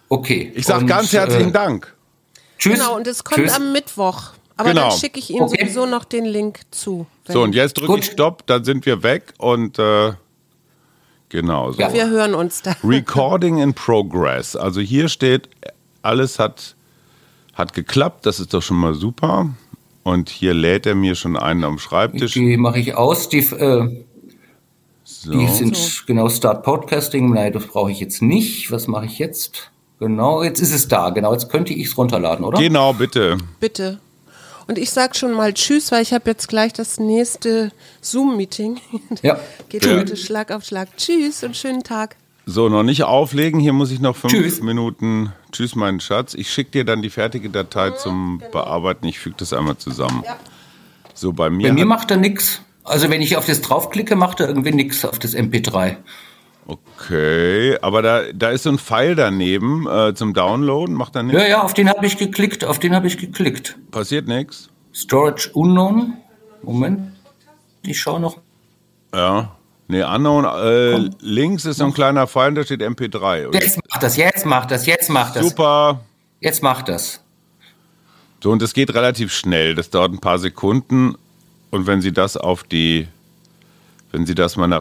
[0.09, 0.51] okay.
[0.55, 1.95] Ich sage ganz herzlichen äh, Dank.
[2.59, 2.75] Tschüss.
[2.79, 3.55] genau, und es kommt Tschüss.
[3.57, 4.33] am Mittwoch.
[4.57, 4.89] Aber Genau.
[4.91, 5.59] dann schicke ich Ihnen Okay.
[5.62, 7.07] sowieso noch den Link zu.
[7.29, 10.12] So, und jetzt drücke ich Stopp, dann sind wir weg und äh,
[11.31, 11.81] genau so.
[11.81, 11.93] Ja.
[11.93, 12.76] Wir hören uns da.
[12.85, 14.55] Recording in progress.
[14.55, 15.49] Also hier steht,
[16.03, 16.76] alles hat,
[17.55, 19.49] hat geklappt, das ist doch schon mal super.
[20.03, 22.33] Und hier lädt er mir schon einen am Schreibtisch.
[22.35, 23.28] Die mache ich aus.
[23.28, 24.05] Die, äh,
[25.05, 25.33] So.
[25.33, 27.33] die sind genau Start Podcasting.
[27.33, 28.70] Nein, das brauche ich jetzt nicht.
[28.70, 29.70] Was mache ich jetzt?
[29.99, 31.11] Genau, jetzt ist es da.
[31.11, 32.59] Genau, jetzt könnte ich es runterladen, oder?
[32.59, 33.37] Genau, bitte.
[33.61, 34.01] Bitte.
[34.71, 38.81] Und ich sag schon mal Tschüss, weil ich habe jetzt gleich das nächste Zoom-Meeting.
[39.23, 39.41] Ja.
[39.68, 39.97] Geht Ja.
[39.97, 40.97] heute Schlag auf Schlag.
[40.97, 42.14] Tschüss und schönen Tag.
[42.47, 43.59] So, noch nicht auflegen.
[43.59, 44.61] Hier muss ich noch fünf Tschüss.
[44.62, 45.33] Minuten.
[45.51, 46.35] Tschüss, mein Schatz.
[46.35, 49.09] Ich schicke dir dann die fertige Datei zum Bearbeiten.
[49.09, 50.23] Ich füge das einmal zusammen.
[50.25, 50.37] Ja.
[51.14, 51.66] So, bei mir.
[51.66, 52.61] Bei mir macht er nix.
[52.85, 55.97] Also wenn ich auf das draufklicke, macht er irgendwie nix auf das MP3.
[56.66, 60.94] Okay, aber da, da ist so ein Pfeil daneben äh, zum Downloaden.
[60.94, 61.40] Macht er nichts?
[61.40, 62.64] Ja, ja, auf den habe ich geklickt.
[62.64, 63.76] Auf den habe ich geklickt.
[63.90, 64.70] Passiert nichts?
[64.94, 66.16] Storage unknown.
[66.62, 67.12] Moment.
[67.82, 68.38] Ich schaue noch.
[69.14, 69.56] Ja.
[69.88, 70.44] Nee, unknown.
[70.44, 73.48] Äh, links ist so ein kleiner Pfeil, da steht MP3.
[73.48, 73.61] Oder?
[73.61, 75.48] Jetzt macht das, jetzt macht das, jetzt macht das.
[75.48, 76.00] Super.
[76.40, 77.22] Jetzt macht das.
[78.42, 79.74] So, und es geht relativ schnell.
[79.74, 81.16] Das dauert ein paar Sekunden.
[81.70, 83.08] Und wenn Sie das auf die,
[84.12, 84.80] wenn Sie das mal nach